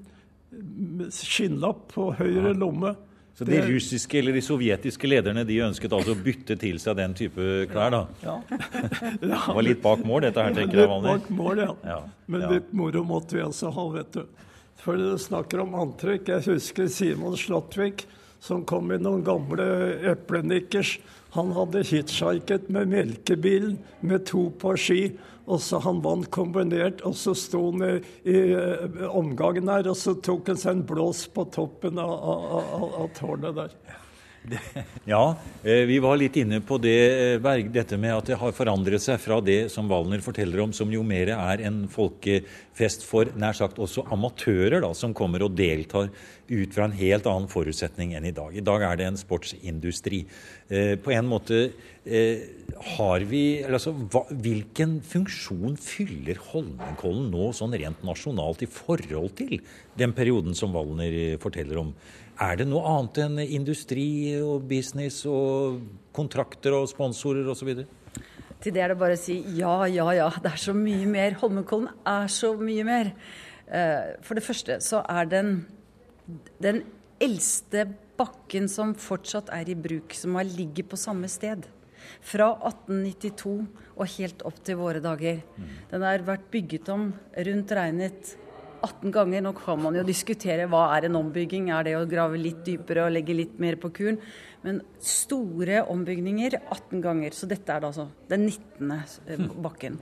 skinnlapp 1.12 1.86
på 1.94 2.10
høyre 2.18 2.54
lomme. 2.56 2.94
Så 3.40 3.46
de 3.48 3.60
russiske 3.64 4.18
eller 4.18 4.34
de 4.36 4.42
sovjetiske 4.44 5.08
lederne 5.08 5.46
de 5.48 5.60
ønsket 5.64 5.92
altså 5.96 6.12
å 6.12 6.18
bytte 6.20 6.58
til 6.60 6.80
seg 6.82 6.98
den 6.98 7.14
type 7.16 7.44
klær, 7.70 7.94
da? 7.94 8.00
Ja. 8.24 8.34
det 9.22 9.30
var 9.30 9.64
litt 9.64 9.80
bak 9.80 10.02
mål, 10.04 10.26
dette 10.26 10.44
her, 10.44 10.56
tenker 10.58 10.82
jeg. 10.82 10.90
Litt 10.90 11.06
bak 11.06 11.30
mål, 11.38 11.62
ja. 11.62 11.70
ja. 11.86 12.00
Men 12.28 12.44
litt 12.50 12.74
moro 12.76 13.04
måtte 13.06 13.38
vi 13.38 13.44
altså 13.46 13.72
ha, 13.72 13.86
vet 13.94 14.18
du. 14.18 14.26
For 14.80 14.96
du 14.96 15.18
snakker 15.20 15.62
om 15.64 15.76
antrekk. 15.76 16.30
Jeg 16.32 16.46
husker 16.48 16.88
Simon 16.92 17.36
Slottvik 17.36 18.06
som 18.40 18.64
kom 18.64 18.88
i 18.94 19.00
noen 19.00 19.24
gamle 19.26 19.66
eplenikkers. 20.12 20.96
Han 21.36 21.52
hadde 21.54 21.84
hitchhiket 21.86 22.70
med 22.72 22.88
melkebilen 22.90 23.76
med 24.00 24.24
to 24.30 24.48
på 24.58 24.72
ski 24.80 25.02
og 25.50 25.58
så 25.62 25.80
han 25.82 26.00
vant 26.04 26.28
kombinert, 26.30 27.02
og 27.06 27.16
så 27.18 27.34
sto 27.38 27.64
han 27.70 27.82
i, 27.82 27.94
i 28.30 28.36
eh, 28.54 29.00
omgangen 29.08 29.70
her, 29.72 29.88
og 29.90 29.98
så 29.98 30.14
tok 30.22 30.52
han 30.52 30.60
seg 30.60 30.76
en 30.76 30.84
blås 30.86 31.24
på 31.34 31.46
toppen 31.54 31.98
av, 31.98 32.12
av, 32.12 32.84
av 33.02 33.10
tårnet 33.18 33.58
der. 33.58 33.74
Ja, 35.04 35.36
eh, 35.64 35.84
vi 35.88 35.98
var 36.02 36.18
litt 36.20 36.36
inne 36.40 36.60
på 36.64 36.78
det, 36.82 37.40
Berg, 37.44 37.70
dette 37.74 37.98
med 38.00 38.14
at 38.14 38.30
det 38.30 38.38
har 38.40 38.54
forandret 38.56 39.02
seg 39.02 39.20
fra 39.22 39.40
det 39.44 39.62
som 39.72 39.88
Valner 39.90 40.22
forteller 40.24 40.62
om, 40.64 40.74
som 40.76 40.90
jo 40.92 41.02
mer 41.06 41.32
er 41.34 41.64
en 41.68 41.82
folkefest 41.90 43.04
for 43.06 43.30
nær 43.40 43.56
sagt 43.56 43.80
også 43.82 44.06
amatører, 44.14 44.80
da, 44.84 44.92
som 44.96 45.14
kommer 45.16 45.44
og 45.46 45.56
deltar 45.58 46.10
ut 46.50 46.74
fra 46.74 46.88
en 46.88 46.96
helt 46.98 47.28
annen 47.30 47.50
forutsetning 47.50 48.16
enn 48.18 48.26
i 48.26 48.34
dag. 48.34 48.54
I 48.56 48.64
dag 48.64 48.86
er 48.86 48.98
det 48.98 49.10
en 49.10 49.20
sportsindustri. 49.20 50.24
Eh, 50.70 50.96
på 51.00 51.14
en 51.14 51.30
måte 51.30 51.68
har 52.80 53.22
vi 53.28 53.60
altså, 53.60 53.92
Hvilken 53.92 54.94
funksjon 55.04 55.74
fyller 55.76 56.38
Holmenkollen 56.48 57.26
nå 57.28 57.50
sånn 57.52 57.76
rent 57.76 58.00
nasjonalt 58.08 58.64
i 58.64 58.70
forhold 58.72 59.34
til 59.36 59.58
den 60.00 60.14
perioden 60.16 60.56
som 60.56 60.72
Valner 60.72 61.36
forteller 61.44 61.82
om? 61.82 61.92
Er 62.40 62.56
det 62.56 62.66
noe 62.70 62.84
annet 62.88 63.18
enn 63.20 63.40
industri 63.44 64.36
og 64.40 64.64
business 64.68 65.26
og 65.28 65.82
kontrakter 66.16 66.76
og 66.78 66.88
sponsorer 66.88 67.48
osv.? 67.52 67.82
Til 68.60 68.74
det 68.76 68.80
er 68.84 68.92
det 68.92 69.00
bare 69.00 69.16
å 69.16 69.20
si 69.20 69.38
ja, 69.56 69.74
ja, 69.88 70.06
ja. 70.16 70.30
Det 70.40 70.52
er 70.52 70.60
så 70.60 70.72
mye 70.76 71.08
mer. 71.08 71.36
Holmenkollen 71.40 71.90
er 72.08 72.32
så 72.32 72.54
mye 72.56 72.86
mer. 72.88 73.12
Eh, 73.68 74.16
for 74.24 74.36
det 74.36 74.44
første 74.46 74.80
så 74.84 75.02
er 75.08 75.28
den 75.28 75.52
den 76.62 76.84
eldste 77.20 77.84
bakken 78.20 78.68
som 78.70 78.94
fortsatt 78.98 79.50
er 79.54 79.68
i 79.70 79.76
bruk, 79.76 80.14
som 80.16 80.36
har 80.38 80.48
ligget 80.48 80.90
på 80.90 80.98
samme 81.00 81.28
sted. 81.30 81.66
Fra 82.24 82.50
1892 82.68 83.54
og 83.96 84.12
helt 84.16 84.44
opp 84.48 84.60
til 84.64 84.78
våre 84.80 85.02
dager. 85.04 85.42
Mm. 85.56 85.72
Den 85.92 86.06
har 86.06 86.24
vært 86.26 86.48
bygget 86.52 86.88
om 86.92 87.10
rundt 87.48 87.74
regnet 87.76 88.36
18 88.82 89.12
ganger. 89.14 89.44
Nå 89.44 89.52
kan 89.58 89.80
man 89.82 89.96
jo 89.98 90.04
diskutere 90.06 90.68
hva 90.70 90.86
er 90.96 91.08
en 91.08 91.18
ombygging. 91.20 91.70
Er 91.74 91.86
det 91.86 91.96
å 91.98 92.06
grave 92.08 92.40
litt 92.40 92.64
dypere 92.66 93.06
og 93.06 93.14
legge 93.14 93.36
litt 93.36 93.60
mer 93.62 93.78
på 93.80 93.92
kuren? 93.96 94.20
Men 94.64 94.82
store 95.04 95.84
ombygninger 95.92 96.58
18 96.62 97.04
ganger. 97.04 97.36
Så 97.36 97.48
dette 97.50 97.72
er 97.72 97.84
da 97.84 97.92
altså 97.92 98.08
den 98.30 98.48
19. 98.48 98.92
Eh, 99.26 99.46
bakken. 99.62 100.00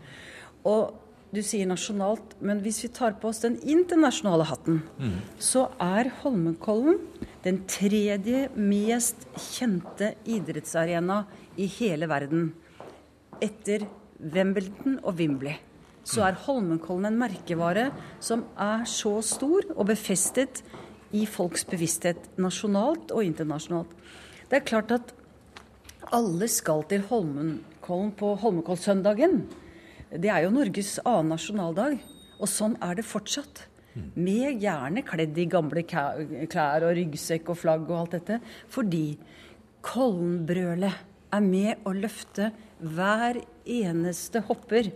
Og 0.69 0.97
du 1.29 1.43
sier 1.45 1.69
nasjonalt, 1.69 2.39
men 2.41 2.63
hvis 2.65 2.81
vi 2.87 2.89
tar 2.97 3.19
på 3.21 3.29
oss 3.29 3.43
den 3.43 3.59
internasjonale 3.61 4.47
hatten, 4.49 4.81
mm. 4.97 5.19
så 5.37 5.67
er 5.83 6.09
Holmenkollen 6.23 7.03
den 7.45 7.61
tredje 7.69 8.47
mest 8.57 9.29
kjente 9.37 10.15
idrettsarena 10.25 11.23
i 11.61 11.69
hele 11.79 12.09
verden. 12.09 12.51
Etter 13.45 13.85
Wimbledon 14.19 14.99
og 15.05 15.19
Wimbley 15.21 15.61
så 16.09 16.25
er 16.25 16.39
Holmenkollen 16.47 17.11
en 17.11 17.21
merkevare 17.21 17.91
som 18.25 18.47
er 18.57 18.87
så 18.89 19.19
stor 19.25 19.67
og 19.75 19.89
befestet 19.91 20.63
i 21.17 21.25
folks 21.29 21.67
bevissthet 21.69 22.31
nasjonalt 22.41 23.13
og 23.13 23.25
internasjonalt. 23.25 23.91
Det 24.49 24.61
er 24.61 24.69
klart 24.69 24.93
at 24.97 25.13
alle 26.15 26.49
skal 26.49 26.85
til 26.89 27.05
Holmenkollen 27.11 28.15
på 28.17 28.33
Holmenkollsøndagen. 28.41 29.43
Det 30.09 30.31
er 30.33 30.47
jo 30.47 30.55
Norges 30.55 30.97
annen 31.05 31.35
nasjonaldag, 31.35 31.99
og 32.39 32.49
sånn 32.49 32.79
er 32.85 32.97
det 32.97 33.05
fortsatt. 33.05 33.67
Med 34.15 34.63
gjerne 34.63 35.03
kledd 35.05 35.37
i 35.43 35.49
gamle 35.51 35.83
klær 35.85 36.87
og 36.87 36.95
ryggsekk 36.97 37.51
og 37.53 37.59
flagg 37.59 37.89
og 37.91 37.97
alt 37.99 38.17
dette. 38.17 38.39
Fordi 38.71 39.19
Kollenbrølet 39.85 41.05
er 41.35 41.45
med 41.45 41.85
å 41.89 41.93
løfte 41.97 42.53
hver 42.79 43.41
eneste 43.69 44.43
hopper 44.49 44.89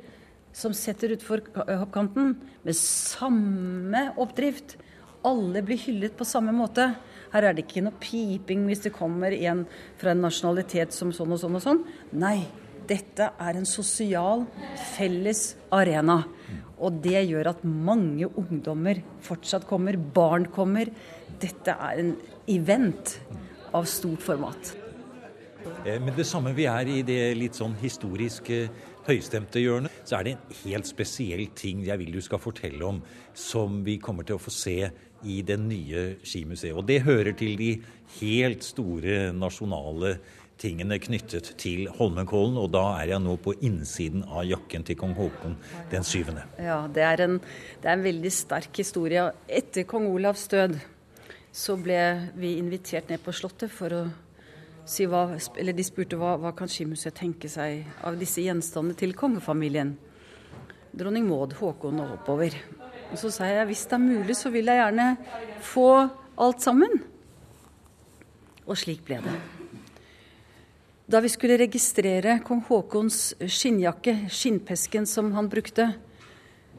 som 0.53 0.75
setter 0.77 1.15
utfor 1.17 1.43
hoppkanten 1.57 2.35
med 2.63 2.77
samme 2.79 4.11
oppdrift. 4.21 4.77
Alle 5.25 5.63
blir 5.65 5.81
hyllet 5.81 6.17
på 6.19 6.27
samme 6.29 6.55
måte. 6.55 6.91
Her 7.33 7.49
er 7.49 7.57
det 7.57 7.65
ikke 7.65 7.85
noe 7.87 8.01
piping 8.03 8.67
hvis 8.69 8.85
det 8.85 8.95
kommer 8.97 9.33
en 9.33 9.65
fra 10.01 10.13
en 10.13 10.25
nasjonalitet 10.25 10.93
som 10.93 11.15
sånn 11.15 11.33
og 11.33 11.41
sånn 11.41 11.57
og 11.57 11.65
sånn. 11.65 11.81
Nei, 12.21 12.43
dette 12.89 13.31
er 13.41 13.57
en 13.57 13.69
sosial, 13.69 14.45
felles 14.97 15.55
arena. 15.73 16.23
Og 16.83 16.99
det 17.05 17.23
gjør 17.31 17.53
at 17.53 17.65
mange 17.65 18.27
ungdommer 18.27 19.01
fortsatt 19.23 19.69
kommer. 19.71 19.97
Barn 19.97 20.49
kommer. 20.53 20.91
Dette 21.41 21.77
er 21.79 22.03
en 22.03 22.15
event 22.51 23.17
av 23.73 23.87
stort 23.89 24.25
format. 24.27 24.75
Eh, 25.87 25.99
men 26.03 26.13
det 26.17 26.27
samme 26.27 26.53
vi 26.57 26.67
er 26.71 26.91
i 26.91 27.01
det 27.07 27.21
litt 27.39 27.59
sånn 27.59 27.75
historiske 27.81 28.65
høystemte 29.07 29.63
hjørnet, 29.63 30.03
så 30.07 30.19
er 30.19 30.27
det 30.27 30.35
en 30.37 30.59
helt 30.63 30.89
spesiell 30.89 31.47
ting 31.59 31.83
jeg 31.87 32.01
vil 32.01 32.13
du 32.15 32.21
skal 32.25 32.43
fortelle 32.43 32.85
om, 32.87 33.01
som 33.35 33.81
vi 33.87 33.99
kommer 34.03 34.27
til 34.27 34.39
å 34.39 34.43
få 34.43 34.53
se 34.55 34.77
i 35.23 35.41
det 35.47 35.59
nye 35.63 36.05
skimuseet. 36.27 36.75
Og 36.75 36.87
det 36.89 37.03
hører 37.07 37.35
til 37.39 37.57
de 37.59 37.73
helt 38.21 38.65
store 38.67 39.31
nasjonale 39.37 40.17
tingene 40.63 40.99
knyttet 41.03 41.53
til 41.61 41.87
Holmenkollen. 41.97 42.59
Og 42.61 42.71
da 42.75 42.85
er 43.01 43.15
jeg 43.15 43.25
nå 43.25 43.37
på 43.43 43.55
innsiden 43.67 44.25
av 44.29 44.47
jakken 44.49 44.87
til 44.87 44.99
kong 45.01 45.15
Haakon 45.19 45.57
den 45.93 46.07
syvende. 46.07 46.47
Ja, 46.63 46.83
det 46.93 47.07
er, 47.07 47.25
en, 47.27 47.39
det 47.83 47.89
er 47.89 47.99
en 47.99 48.07
veldig 48.07 48.33
sterk 48.35 48.83
historie. 48.83 49.29
Etter 49.49 49.87
kong 49.89 50.09
Olavs 50.11 50.49
død 50.53 50.79
så 51.53 51.77
ble 51.81 52.03
vi 52.41 52.57
invitert 52.61 53.11
ned 53.13 53.21
på 53.25 53.35
Slottet 53.37 53.73
for 53.73 53.93
å 53.93 54.05
si 54.89 55.07
hva, 55.07 55.27
de 55.37 55.85
spurte 55.87 56.19
hva, 56.19 56.35
hva 56.41 56.53
kan 56.57 56.71
Skimuseet 56.71 57.17
tenke 57.19 57.51
seg 57.51 57.87
av 58.05 58.19
disse 58.21 58.43
gjenstandene 58.43 58.99
til 58.99 59.15
kongefamilien. 59.19 59.95
Dronning 60.93 61.29
Maud, 61.29 61.55
Håkon 61.57 62.03
og 62.03 62.19
oppover. 62.19 62.57
Og 63.13 63.19
så 63.21 63.31
sa 63.33 63.49
jeg 63.49 63.69
hvis 63.71 63.87
det 63.89 63.97
er 63.97 64.05
mulig, 64.05 64.37
så 64.37 64.53
vil 64.53 64.69
jeg 64.69 64.81
gjerne 64.81 65.09
få 65.65 65.89
alt 66.43 66.65
sammen. 66.65 67.01
Og 68.67 68.79
slik 68.79 69.03
ble 69.07 69.21
det. 69.25 69.35
Da 71.13 71.21
vi 71.21 71.29
skulle 71.29 71.59
registrere 71.61 72.39
kong 72.47 72.63
Haakons 72.69 73.35
skinnjakke, 73.41 74.31
skinnpesken 74.33 75.09
som 75.09 75.33
han 75.37 75.51
brukte, 75.53 75.91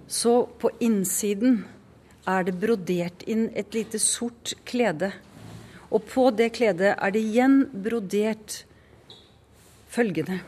så 0.08 0.44
på 0.60 0.72
innsiden 0.84 1.62
er 2.30 2.48
det 2.48 2.56
brodert 2.60 3.26
inn 3.30 3.50
et 3.54 3.76
lite 3.76 4.00
sort 4.02 4.56
klede 4.66 5.12
og 5.94 6.02
på 6.10 6.32
det 6.34 6.50
kledet 6.58 6.96
er 6.98 7.14
det 7.14 7.22
igjen 7.22 7.70
brodert 7.70 8.66
følgende. 9.94 10.40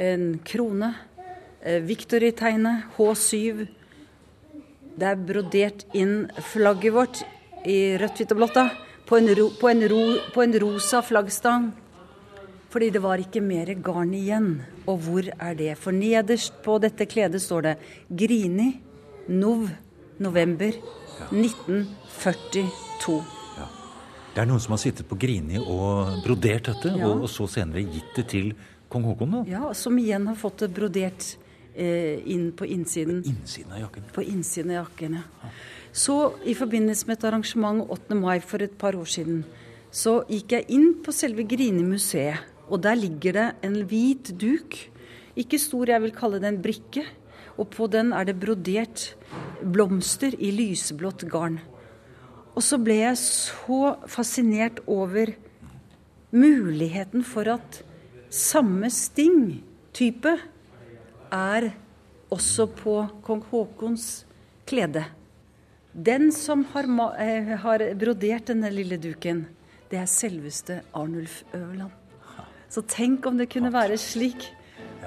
En 0.00 0.40
krone, 0.44 0.94
eh, 1.60 1.82
Victory-tegnet, 1.84 2.82
H7. 2.96 3.68
Det 4.98 5.06
er 5.06 5.16
brodert 5.16 5.84
inn 5.92 6.30
flagget 6.40 6.92
vårt 6.94 7.22
i 7.66 7.98
rødt, 8.00 8.16
hvitt 8.16 8.32
og 8.32 8.36
blått 8.40 8.54
på, 8.54 8.68
på, 9.60 9.68
på 10.32 10.42
en 10.42 10.60
rosa 10.62 11.02
flaggstang. 11.02 11.72
Fordi 12.68 12.90
det 12.90 13.02
var 13.02 13.18
ikke 13.20 13.40
mer 13.44 13.74
garn 13.84 14.14
igjen. 14.14 14.62
Og 14.86 14.98
hvor 15.04 15.22
er 15.28 15.54
det? 15.54 15.78
For 15.78 15.92
nederst 15.92 16.52
på 16.64 16.78
dette 16.80 17.06
kledet 17.08 17.42
står 17.44 17.62
det 17.62 17.78
Grini, 18.08 18.80
Nov, 19.28 19.68
november 20.18 20.72
1942. 21.32 23.37
Det 24.34 24.42
er 24.44 24.46
noen 24.46 24.60
som 24.62 24.74
har 24.76 24.80
sittet 24.82 25.08
på 25.08 25.16
Grini 25.18 25.58
og 25.58 26.20
brodert 26.24 26.68
dette, 26.70 26.92
Ja. 26.96 27.06
og, 27.08 27.22
og 27.26 27.28
så 27.32 27.46
senere 27.50 27.82
gitt 27.82 28.14
det 28.16 28.26
til 28.28 28.52
kong 28.90 29.04
Haakon. 29.08 29.30
da. 29.30 29.44
Ja, 29.50 29.72
Som 29.74 29.98
igjen 29.98 30.26
har 30.26 30.36
fått 30.38 30.58
det 30.62 30.70
brodert 30.74 31.36
eh, 31.74 32.20
inn 32.26 32.52
på 32.52 32.66
innsiden. 32.68 33.22
Innsiden 33.26 33.72
av 33.72 33.80
jakken. 33.86 34.04
På 34.14 34.22
innsiden 34.22 34.70
av 34.70 34.84
jakken, 34.84 35.18
ja. 35.20 35.50
Så 35.92 36.34
i 36.44 36.54
forbindelse 36.54 37.06
med 37.08 37.18
et 37.18 37.24
arrangement 37.24 37.82
8. 37.90 38.14
mai 38.14 38.38
for 38.40 38.62
et 38.62 38.76
par 38.78 38.92
år 38.94 39.08
siden, 39.08 39.44
så 39.90 40.20
gikk 40.28 40.52
jeg 40.52 40.66
inn 40.76 40.90
på 41.02 41.12
selve 41.16 41.42
Grini 41.48 41.82
museet, 41.82 42.38
og 42.68 42.82
der 42.84 42.94
ligger 42.94 43.32
det 43.32 43.46
en 43.64 43.78
hvit 43.88 44.30
duk. 44.38 44.76
Ikke 45.38 45.58
stor, 45.58 45.86
jeg 45.88 46.02
vil 46.02 46.12
kalle 46.12 46.38
det 46.42 46.48
en 46.52 46.60
brikke. 46.62 47.06
Og 47.58 47.70
på 47.70 47.88
den 47.90 48.12
er 48.12 48.24
det 48.28 48.36
brodert 48.38 49.14
blomster 49.64 50.34
i 50.38 50.50
lyseblått 50.54 51.24
garn. 51.30 51.56
Og 52.58 52.64
så 52.66 52.74
ble 52.82 52.96
jeg 53.04 53.18
så 53.22 53.92
fascinert 54.10 54.80
over 54.90 55.30
muligheten 56.34 57.22
for 57.22 57.46
at 57.52 57.82
samme 58.34 58.90
sting-type 58.90 60.32
er 61.30 61.68
også 62.34 62.66
på 62.80 62.96
kong 63.22 63.44
Haakons 63.52 64.08
klede. 64.66 65.04
Den 65.94 66.32
som 66.34 66.64
har, 66.72 66.84
eh, 67.18 67.54
har 67.62 67.78
brodert 67.94 68.46
denne 68.50 68.70
lille 68.74 68.98
duken, 68.98 69.46
det 69.88 69.98
er 70.00 70.06
selveste 70.06 70.82
Arnulf 70.92 71.44
Øverland. 71.54 71.92
Så 72.68 72.82
tenk 72.82 73.24
om 73.26 73.38
det 73.38 73.50
kunne 73.50 73.72
være 73.72 73.96
slik 73.96 74.50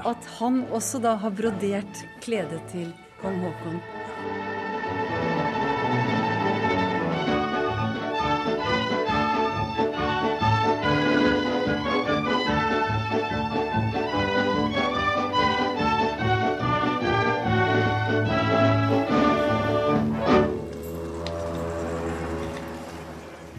at 0.06 0.26
han 0.40 0.66
også 0.72 1.02
da 1.02 1.16
har 1.16 1.30
brodert 1.30 2.06
kledet 2.22 2.62
til 2.72 2.94
kong 3.22 3.44
Haakon. 3.44 4.01